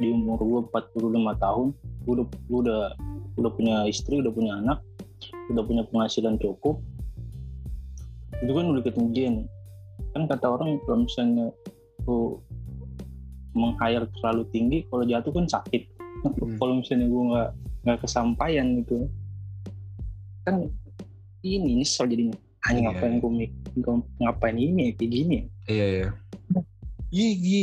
di 0.00 0.12
umur 0.12 0.40
gue 0.40 0.60
45 0.72 1.40
tahun 1.40 1.66
gue 2.04 2.12
udah 2.20 2.26
gue 2.28 2.58
udah 2.68 2.82
udah 3.40 3.50
punya 3.52 3.76
istri 3.88 4.20
udah 4.20 4.32
punya 4.32 4.60
anak 4.60 4.80
udah 5.52 5.64
punya 5.64 5.82
penghasilan 5.88 6.40
cukup 6.40 6.80
itu 8.40 8.52
kan 8.52 8.64
udah 8.72 8.82
ketinggian 8.84 9.44
kan 10.10 10.22
kata 10.26 10.46
orang 10.46 10.78
kalau 10.84 11.06
misalnya 11.06 11.46
tuh 12.02 12.42
menghayal 13.54 14.06
terlalu 14.18 14.42
tinggi 14.50 14.78
kalau 14.88 15.04
jatuh 15.04 15.32
kan 15.34 15.46
sakit. 15.46 15.82
Hmm. 16.20 16.60
kalau 16.60 16.84
misalnya 16.84 17.08
gue 17.08 17.22
nggak 17.32 17.50
nggak 17.86 17.98
kesampaian 18.04 18.66
gitu. 18.76 19.08
Kan 20.44 20.68
ini 21.40 21.80
nyesel 21.80 22.06
jadinya. 22.06 22.36
Hanya 22.68 22.76
Iya, 22.76 22.86
ngapain 22.92 23.14
gue 23.16 23.32
mik- 23.32 23.56
ngapain 24.20 24.56
ini 24.60 24.92
ya, 24.92 24.92
kayak 25.00 25.10
gini. 25.10 25.34
Ya? 25.36 25.44
iya 25.72 25.86
iya. 25.88 26.08
Iya 27.10 27.28
iya. 27.34 27.62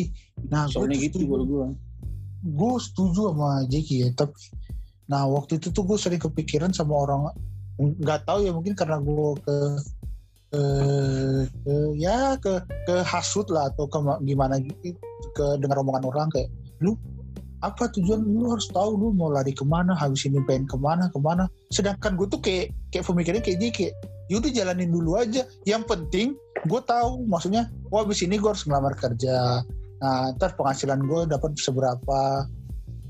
Nah 0.49 0.65
soalnya 0.67 0.97
gue 0.97 1.05
gitu 1.05 1.23
kalau 1.29 1.45
gue 1.45 1.65
gue 2.47 2.73
setuju 2.79 3.33
sama 3.33 3.65
Jeki 3.65 3.95
ya 4.05 4.10
tapi 4.13 4.38
nah 5.07 5.23
waktu 5.25 5.57
itu 5.57 5.71
tuh 5.71 5.83
gue 5.88 5.97
sering 5.97 6.19
kepikiran 6.19 6.71
sama 6.71 6.93
orang 6.99 7.31
nggak 7.79 8.27
tahu 8.27 8.43
ya 8.45 8.51
mungkin 8.51 8.75
karena 8.75 8.99
gue 8.99 9.29
ke 9.41 9.55
ke, 10.51 10.63
ke 11.65 11.75
ya 11.99 12.39
ke 12.39 12.63
ke 12.88 12.95
hasut 13.03 13.47
lah 13.51 13.67
atau 13.73 13.86
ke 13.89 13.99
gimana 14.23 14.60
gitu 14.63 14.95
ke 15.36 15.45
dengar 15.60 15.81
omongan 15.83 16.07
orang 16.07 16.27
kayak 16.31 16.47
lu 16.79 16.95
apa 17.65 17.89
tujuan 17.89 18.21
lu 18.21 18.53
harus 18.53 18.69
tahu 18.69 18.93
lu 18.93 19.07
mau 19.17 19.33
lari 19.33 19.49
ke 19.49 19.65
mana 19.65 19.97
habis 19.97 20.29
ini 20.29 20.38
pengen 20.45 20.69
ke 20.69 20.77
mana 20.77 21.10
ke 21.10 21.17
mana? 21.17 21.49
Sedangkan 21.73 22.13
gue 22.13 22.29
tuh 22.29 22.38
kayak 22.38 22.69
kayak 22.93 23.05
pemikirannya 23.10 23.43
kayak 23.43 23.57
dia 23.57 23.71
kayak 23.73 23.93
yaudah 24.29 24.51
jalanin 24.53 24.91
dulu 24.93 25.17
aja 25.17 25.47
yang 25.65 25.81
penting 25.88 26.38
gue 26.67 26.81
tahu 26.86 27.25
maksudnya 27.25 27.71
oh 27.89 28.05
habis 28.05 28.21
ini 28.21 28.38
gue 28.38 28.49
harus 28.49 28.62
ngelamar 28.69 28.93
kerja. 28.93 29.65
Nah 29.97 30.38
ntar 30.38 30.53
penghasilan 30.53 31.01
gue 31.01 31.33
dapat 31.33 31.57
seberapa 31.57 32.45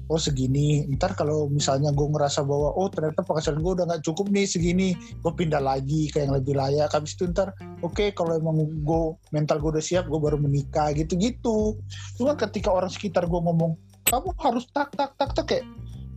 oh 0.08 0.20
segini. 0.20 0.88
Ntar 0.96 1.16
kalau 1.16 1.48
misalnya 1.52 1.92
gue 1.92 2.08
ngerasa 2.08 2.44
bahwa 2.44 2.76
oh 2.76 2.88
ternyata 2.92 3.24
penghasilan 3.24 3.60
gue 3.60 3.74
udah 3.78 3.86
nggak 3.88 4.04
cukup 4.08 4.32
nih 4.32 4.46
segini 4.48 4.96
gue 4.96 5.32
pindah 5.36 5.62
lagi 5.62 6.12
ke 6.12 6.24
yang 6.24 6.36
lebih 6.36 6.56
layak. 6.56 6.92
Habis 6.92 7.16
itu 7.16 7.30
ntar 7.32 7.54
oke 7.86 8.12
kalau 8.16 8.36
emang 8.36 8.66
gue 8.66 9.02
mental 9.32 9.62
gue 9.62 9.78
udah 9.78 9.84
siap 9.84 10.10
gue 10.10 10.20
baru 10.20 10.40
menikah 10.42 10.94
gitu 10.96 11.14
gitu 11.20 11.78
cuma 12.18 12.34
ketika 12.34 12.74
orang 12.74 12.90
sekitar 12.90 13.30
gue 13.30 13.40
ngomong 13.40 13.78
kamu 14.08 14.32
harus 14.40 14.66
tak 14.72 14.94
tak 14.96 15.14
tak 15.20 15.36
tak 15.36 15.46
kayak 15.52 15.66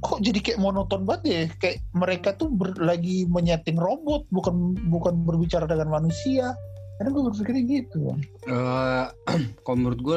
kok 0.00 0.20
jadi 0.24 0.40
kayak 0.40 0.60
monoton 0.64 1.04
banget 1.04 1.22
ya? 1.28 1.42
Kayak 1.60 1.76
mereka 1.92 2.32
tuh 2.32 2.48
ber- 2.48 2.80
lagi 2.80 3.28
menyeting 3.28 3.76
robot 3.76 4.24
bukan 4.32 4.72
bukan 4.88 5.28
berbicara 5.28 5.68
dengan 5.68 5.92
manusia. 5.92 6.56
Karena 6.96 7.10
gue 7.12 7.22
berpikirnya 7.28 7.64
gitu. 7.68 8.16
Eh, 8.48 9.06
kalau 9.64 9.76
menurut 9.76 10.00
gue 10.00 10.16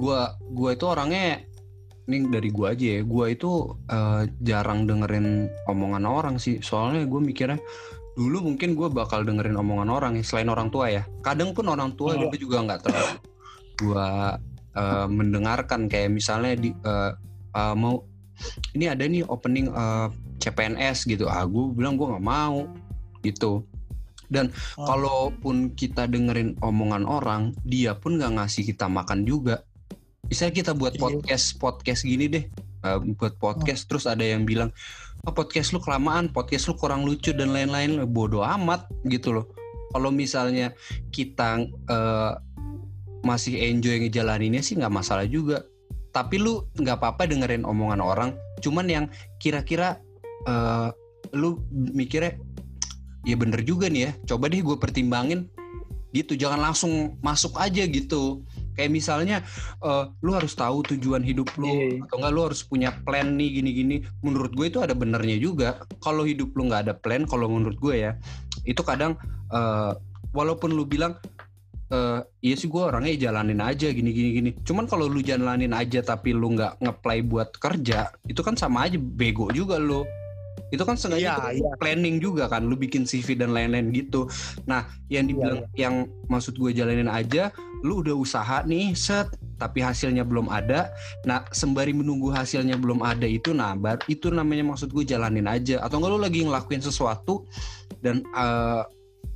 gue 0.00 0.20
gue 0.56 0.70
itu 0.72 0.84
orangnya 0.88 1.44
ini 2.08 2.24
dari 2.32 2.48
gue 2.48 2.66
aja 2.66 2.86
ya. 2.98 3.00
Gue 3.04 3.36
itu 3.36 3.76
eh, 3.86 4.22
jarang 4.40 4.88
dengerin 4.88 5.52
omongan 5.68 6.04
orang 6.08 6.34
sih. 6.40 6.58
Soalnya 6.64 7.04
gue 7.04 7.20
mikirnya 7.20 7.60
dulu 8.16 8.50
mungkin 8.50 8.74
gue 8.74 8.88
bakal 8.90 9.22
dengerin 9.22 9.54
omongan 9.54 9.92
orang 9.92 10.12
ya 10.18 10.24
selain 10.24 10.48
orang 10.48 10.72
tua 10.72 10.90
ya. 10.90 11.04
Kadang 11.20 11.52
pun 11.52 11.68
orang 11.68 11.94
tua 11.94 12.16
gue 12.16 12.34
juga 12.40 12.64
nggak 12.64 12.80
terlalu 12.88 13.16
gue 13.78 14.08
eh, 14.74 15.06
mendengarkan 15.06 15.86
kayak 15.86 16.10
misalnya 16.10 16.56
di 16.58 16.72
eh, 16.72 17.12
eh, 17.54 17.74
mau 17.76 18.02
ini 18.74 18.88
ada 18.88 19.04
nih 19.04 19.22
opening 19.28 19.68
eh, 19.70 20.08
CPNS 20.40 21.04
gitu. 21.06 21.28
Ah 21.28 21.44
gue 21.44 21.64
bilang 21.76 21.94
gue 22.00 22.08
nggak 22.08 22.24
mau 22.24 22.64
gitu. 23.22 23.62
Dan 24.28 24.52
Oh. 24.76 24.84
kalaupun 24.84 25.72
kita 25.72 26.04
dengerin 26.04 26.60
omongan 26.60 27.08
orang 27.08 27.56
dia 27.64 27.96
pun 27.96 28.20
nggak 28.20 28.36
ngasih 28.36 28.68
kita 28.68 28.84
makan 28.84 29.24
juga 29.24 29.64
misalnya 30.28 30.54
kita 30.54 30.72
buat 30.76 30.94
Iya. 30.94 31.00
podcast 31.02 31.46
podcast 31.56 32.00
gini 32.04 32.28
deh. 32.28 32.44
Uh, 32.78 33.02
buat 33.18 33.34
podcast 33.42 33.90
terus 33.90 34.06
ada 34.06 34.22
yang 34.22 34.46
bilang 34.46 34.70
oh, 35.26 35.34
podcast 35.34 35.74
lu 35.74 35.82
kelamaan 35.82 36.30
podcast 36.30 36.70
lu 36.70 36.78
kurang 36.78 37.02
lucu 37.02 37.34
dan 37.34 37.50
lain-lain. 37.50 38.04
Bodoh 38.06 38.44
amat 38.44 38.86
gitu 39.08 39.34
loh. 39.34 39.46
Kalau 39.90 40.12
misalnya 40.12 40.76
kita 41.10 41.64
uh, 41.88 42.32
masih 43.24 43.58
enjoy 43.58 43.98
ngejalaninnya 44.04 44.62
sih 44.62 44.76
nggak 44.78 44.92
masalah 44.92 45.26
juga. 45.26 45.64
Tapi 46.12 46.38
lu 46.38 46.68
nggak 46.76 46.96
apa-apa 47.02 47.26
dengerin 47.26 47.64
omongan 47.64 48.00
orang. 48.04 48.30
Cuman 48.60 48.86
yang 48.86 49.04
kira-kira 49.40 49.98
uh, 50.46 50.92
lu 51.34 51.60
mikirnya 51.72 52.38
ya 53.26 53.36
bener 53.36 53.60
juga 53.66 53.90
nih 53.90 54.02
ya 54.08 54.10
coba 54.28 54.52
deh 54.52 54.60
gue 54.60 54.76
pertimbangin. 54.76 55.48
Gitu 56.12 56.40
jangan 56.40 56.72
langsung 56.72 57.20
masuk 57.20 57.60
aja 57.60 57.84
gitu 57.84 58.44
kayak 58.78 58.94
misalnya 58.94 59.42
eh, 59.82 60.04
lu 60.22 60.30
harus 60.30 60.54
tahu 60.54 60.86
tujuan 60.94 61.26
hidup 61.26 61.50
lu 61.58 61.66
Iya. 61.66 62.06
atau 62.06 62.22
enggak 62.22 62.32
lu 62.32 62.40
harus 62.46 62.62
punya 62.62 62.94
plan 63.02 63.34
nih 63.34 63.58
gini-gini. 63.58 64.06
Menurut 64.22 64.54
gue 64.54 64.70
itu 64.70 64.78
ada 64.78 64.94
benernya 64.94 65.34
juga. 65.42 65.82
Kalau 65.98 66.22
hidup 66.22 66.54
lu 66.54 66.70
nggak 66.70 66.86
ada 66.86 66.94
plan 66.94 67.26
kalau 67.26 67.50
menurut 67.50 67.74
gue 67.82 68.06
ya 68.06 68.14
itu 68.62 68.78
kadang 68.86 69.18
eh, 69.50 69.92
walaupun 70.30 70.70
lu 70.78 70.86
bilang 70.86 71.18
eh, 71.90 72.20
iya 72.44 72.54
sih 72.54 72.70
gue 72.70 72.78
orangnya 72.78 73.18
jalanin 73.18 73.58
aja 73.58 73.90
gini 73.90 74.14
gini 74.14 74.30
gini. 74.38 74.50
Cuman 74.62 74.86
kalau 74.86 75.10
lu 75.10 75.18
jalanin 75.26 75.74
aja 75.74 75.98
tapi 76.06 76.30
lu 76.30 76.54
nggak 76.54 76.78
ngeplay 76.78 77.26
buat 77.26 77.50
kerja 77.58 78.14
itu 78.30 78.40
kan 78.46 78.54
sama 78.54 78.86
aja 78.86 78.94
bego 79.00 79.50
juga 79.50 79.82
lu 79.82 80.06
itu 80.68 80.82
kan 80.84 80.96
sengaja 81.00 81.36
Iya, 81.50 81.64
itu 81.64 81.68
planning 81.80 82.16
juga 82.20 82.44
kan 82.48 82.64
lu 82.68 82.76
bikin 82.76 83.08
CV 83.08 83.40
dan 83.40 83.56
lain-lain 83.56 83.88
gitu. 83.92 84.28
Nah 84.68 84.84
yang 85.08 85.28
dibilang 85.28 85.64
yang 85.74 86.04
maksud 86.28 86.56
gue 86.60 86.70
jalanin 86.76 87.08
aja 87.08 87.48
lu 87.86 88.02
udah 88.02 88.14
usaha 88.14 88.66
nih 88.66 88.92
set 88.92 89.32
tapi 89.56 89.80
hasilnya 89.80 90.22
belum 90.28 90.52
ada. 90.52 90.92
Nah 91.24 91.48
sembari 91.50 91.96
menunggu 91.96 92.28
hasilnya 92.28 92.76
belum 92.76 93.00
ada 93.00 93.24
itu 93.24 93.56
nah 93.56 93.72
bar- 93.74 94.04
itu 94.10 94.28
namanya 94.28 94.64
maksud 94.68 94.92
gue 94.92 95.04
jalanin 95.08 95.48
aja. 95.48 95.80
Atau 95.80 95.98
enggak 95.98 96.12
lu 96.14 96.20
lagi 96.20 96.40
ngelakuin 96.44 96.84
sesuatu 96.84 97.48
dan 98.04 98.20
eh, 98.36 98.82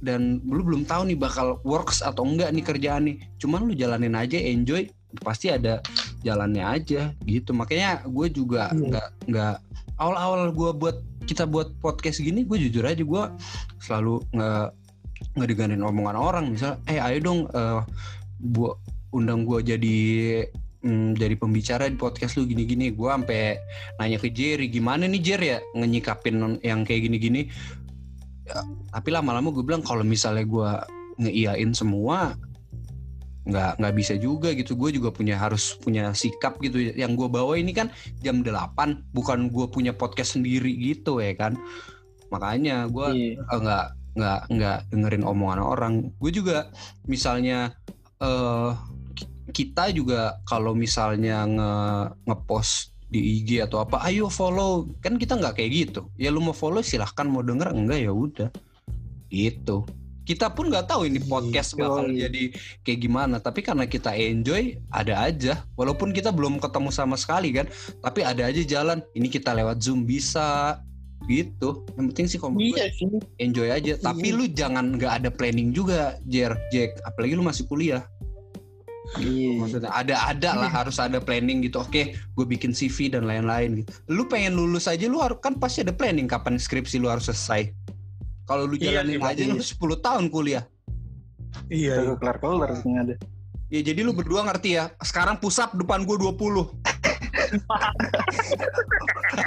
dan 0.03 0.43
lu 0.45 0.67
belum 0.67 0.83
tahu 0.83 1.15
nih 1.15 1.19
bakal 1.19 1.63
works 1.63 2.03
atau 2.03 2.27
enggak 2.27 2.51
nih 2.53 2.65
kerjaan 2.67 3.03
nih. 3.09 3.17
Cuman 3.39 3.71
lu 3.71 3.73
jalanin 3.73 4.15
aja 4.19 4.37
enjoy 4.37 4.85
pasti 5.21 5.53
ada 5.53 5.85
jalannya 6.25 6.65
aja 6.65 7.13
gitu. 7.29 7.53
Makanya 7.53 8.07
gue 8.09 8.27
juga 8.33 8.73
Iya. 8.73 8.81
nggak 8.89 9.09
nggak 9.29 9.55
awal-awal 10.01 10.49
gue 10.51 10.71
buat 10.73 10.97
kita 11.29 11.47
buat 11.47 11.77
podcast 11.79 12.19
gini 12.19 12.43
gue 12.43 12.59
jujur 12.59 12.83
aja 12.83 12.99
gue 13.05 13.23
selalu 13.79 14.25
nggak 14.33 14.69
ngedengerin 15.37 15.85
omongan 15.85 16.17
orang. 16.17 16.45
Misal 16.51 16.81
eh 16.89 16.99
ayo 16.99 17.19
dong 17.21 17.41
eh 17.53 17.81
bu 18.43 18.75
undang 19.13 19.45
gue 19.45 19.61
jadi 19.77 19.99
mm, 20.83 21.21
jadi 21.21 21.35
pembicara 21.37 21.87
di 21.87 21.97
podcast 22.01 22.41
lu 22.41 22.49
gini-gini. 22.49 22.91
Gue 22.91 23.13
sampai 23.13 23.61
nanya 24.01 24.19
ke 24.19 24.33
Jerry 24.33 24.73
gimana 24.73 25.05
nih 25.07 25.21
Jer 25.23 25.41
ya? 25.43 25.59
Ngenyikapin 25.77 26.63
yang 26.65 26.83
kayak 26.83 27.07
gini-gini. 27.11 27.47
Ya, 28.43 28.59
tapi 28.91 29.15
lama-lama 29.15 29.55
gue 29.55 29.63
bilang 29.63 29.87
kalau 29.87 30.03
misalnya 30.03 30.43
gue 30.43 30.71
ngeiyain 31.23 31.71
semua 31.77 32.35
nggak 33.43 33.83
nggak 33.83 33.95
bisa 33.99 34.15
juga 34.15 34.55
gitu 34.55 34.79
gue 34.79 34.95
juga 34.95 35.11
punya 35.11 35.35
harus 35.35 35.75
punya 35.83 36.15
sikap 36.15 36.63
gitu 36.63 36.79
yang 36.79 37.19
gue 37.19 37.27
bawa 37.27 37.59
ini 37.59 37.75
kan 37.75 37.91
jam 38.23 38.47
8 38.47 39.11
bukan 39.11 39.51
gue 39.51 39.67
punya 39.67 39.91
podcast 39.91 40.39
sendiri 40.39 40.71
gitu 40.79 41.19
ya 41.19 41.35
kan 41.35 41.59
makanya 42.31 42.87
gue 42.87 43.07
Iya. 43.11 43.43
eh, 43.43 43.59
nggak 43.59 43.87
nggak 44.13 44.41
nggak 44.53 44.79
dengerin 44.95 45.25
omongan 45.27 45.61
orang 45.61 45.95
gue 46.23 46.31
juga 46.31 46.71
misalnya 47.11 47.75
eh 48.23 48.71
kita 49.53 49.91
juga 49.91 50.39
kalau 50.47 50.73
misalnya 50.73 51.45
nge 51.45 51.73
ngepost 52.31 52.93
di 53.13 53.45
IG 53.45 53.61
atau 53.61 53.85
apa, 53.85 54.01
ayo 54.09 54.33
follow. 54.33 54.89
Kan 55.05 55.21
kita 55.21 55.37
nggak 55.37 55.61
kayak 55.61 55.71
gitu. 55.71 56.09
Ya 56.17 56.33
lu 56.33 56.41
mau 56.41 56.57
follow 56.57 56.81
silahkan, 56.81 57.29
mau 57.29 57.45
denger 57.45 57.69
enggak 57.77 58.01
ya 58.01 58.13
udah. 58.13 58.49
Gitu. 59.29 59.85
Kita 60.23 60.55
pun 60.55 60.71
nggak 60.71 60.87
tahu 60.87 61.11
ini 61.11 61.19
podcast 61.19 61.75
Gitu. 61.75 61.83
bakal 61.83 62.07
jadi 62.09 62.43
kayak 62.83 62.99
gimana. 63.03 63.37
Tapi 63.39 63.61
karena 63.61 63.85
kita 63.85 64.15
enjoy, 64.15 64.79
ada 64.89 65.27
aja. 65.27 65.67
Walaupun 65.75 66.15
kita 66.15 66.31
belum 66.31 66.63
ketemu 66.63 66.91
sama 66.91 67.19
sekali 67.19 67.51
kan, 67.51 67.67
tapi 68.01 68.23
ada 68.23 68.47
aja 68.47 68.63
jalan. 68.63 69.03
Ini 69.13 69.27
kita 69.27 69.51
lewat 69.51 69.83
Zoom 69.83 70.07
bisa 70.07 70.79
gitu. 71.27 71.87
Yang 71.95 72.07
penting 72.15 72.27
sih 72.27 72.39
kalau 72.39 72.59
Iya 72.59 72.87
sih. 72.95 73.07
enjoy 73.39 73.69
aja. 73.71 73.95
Tapi 73.97 74.31
Iya. 74.31 74.37
lu 74.39 74.45
jangan 74.51 74.99
nggak 74.99 75.13
ada 75.23 75.31
planning 75.31 75.71
juga, 75.71 76.19
Jer, 76.27 76.55
Jack. 76.71 76.99
Apalagi 77.03 77.35
lu 77.35 77.43
masih 77.43 77.67
kuliah. 77.67 78.03
Iya. 79.19 79.59
Maksudnya 79.61 79.91
ada 79.93 80.15
ada 80.25 80.51
lah 80.57 80.71
harus 80.73 80.97
ada 80.97 81.19
planning 81.19 81.67
gitu. 81.67 81.83
Oke, 81.83 82.17
gue 82.17 82.47
bikin 82.47 82.73
CV 82.73 83.13
dan 83.13 83.27
lain-lain 83.29 83.83
gitu. 83.85 83.91
Lu 84.09 84.25
pengen 84.25 84.57
lulus 84.57 84.87
aja 84.89 85.05
lu 85.05 85.19
harus 85.21 85.37
kan 85.43 85.59
pasti 85.59 85.83
ada 85.85 85.93
planning 85.93 86.31
kapan 86.31 86.57
skripsi 86.57 86.97
lu 87.03 87.11
harus 87.11 87.29
selesai. 87.29 87.75
Kalau 88.47 88.67
lu 88.67 88.77
Iya 88.77 89.03
jalanin 89.03 89.21
sih, 89.23 89.27
aja 89.27 89.45
lu 89.49 89.63
10 89.63 90.05
tahun 90.05 90.31
kuliah. 90.31 90.65
Iya. 91.71 91.71
iya. 91.71 91.95
Kagak 92.17 92.21
kelar-kelar 92.21 92.71
yang 92.83 92.99
ada. 93.07 93.15
Ya 93.73 93.81
jadi 93.81 94.05
lu 94.05 94.13
berdua 94.13 94.45
ngerti 94.45 94.77
ya. 94.77 94.91
Sekarang 95.01 95.41
pusap 95.41 95.73
depan 95.73 96.05
gue 96.05 96.17
20. 96.19 96.33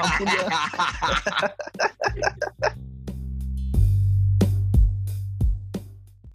Ampun 0.02 0.28
ya. 0.28 0.42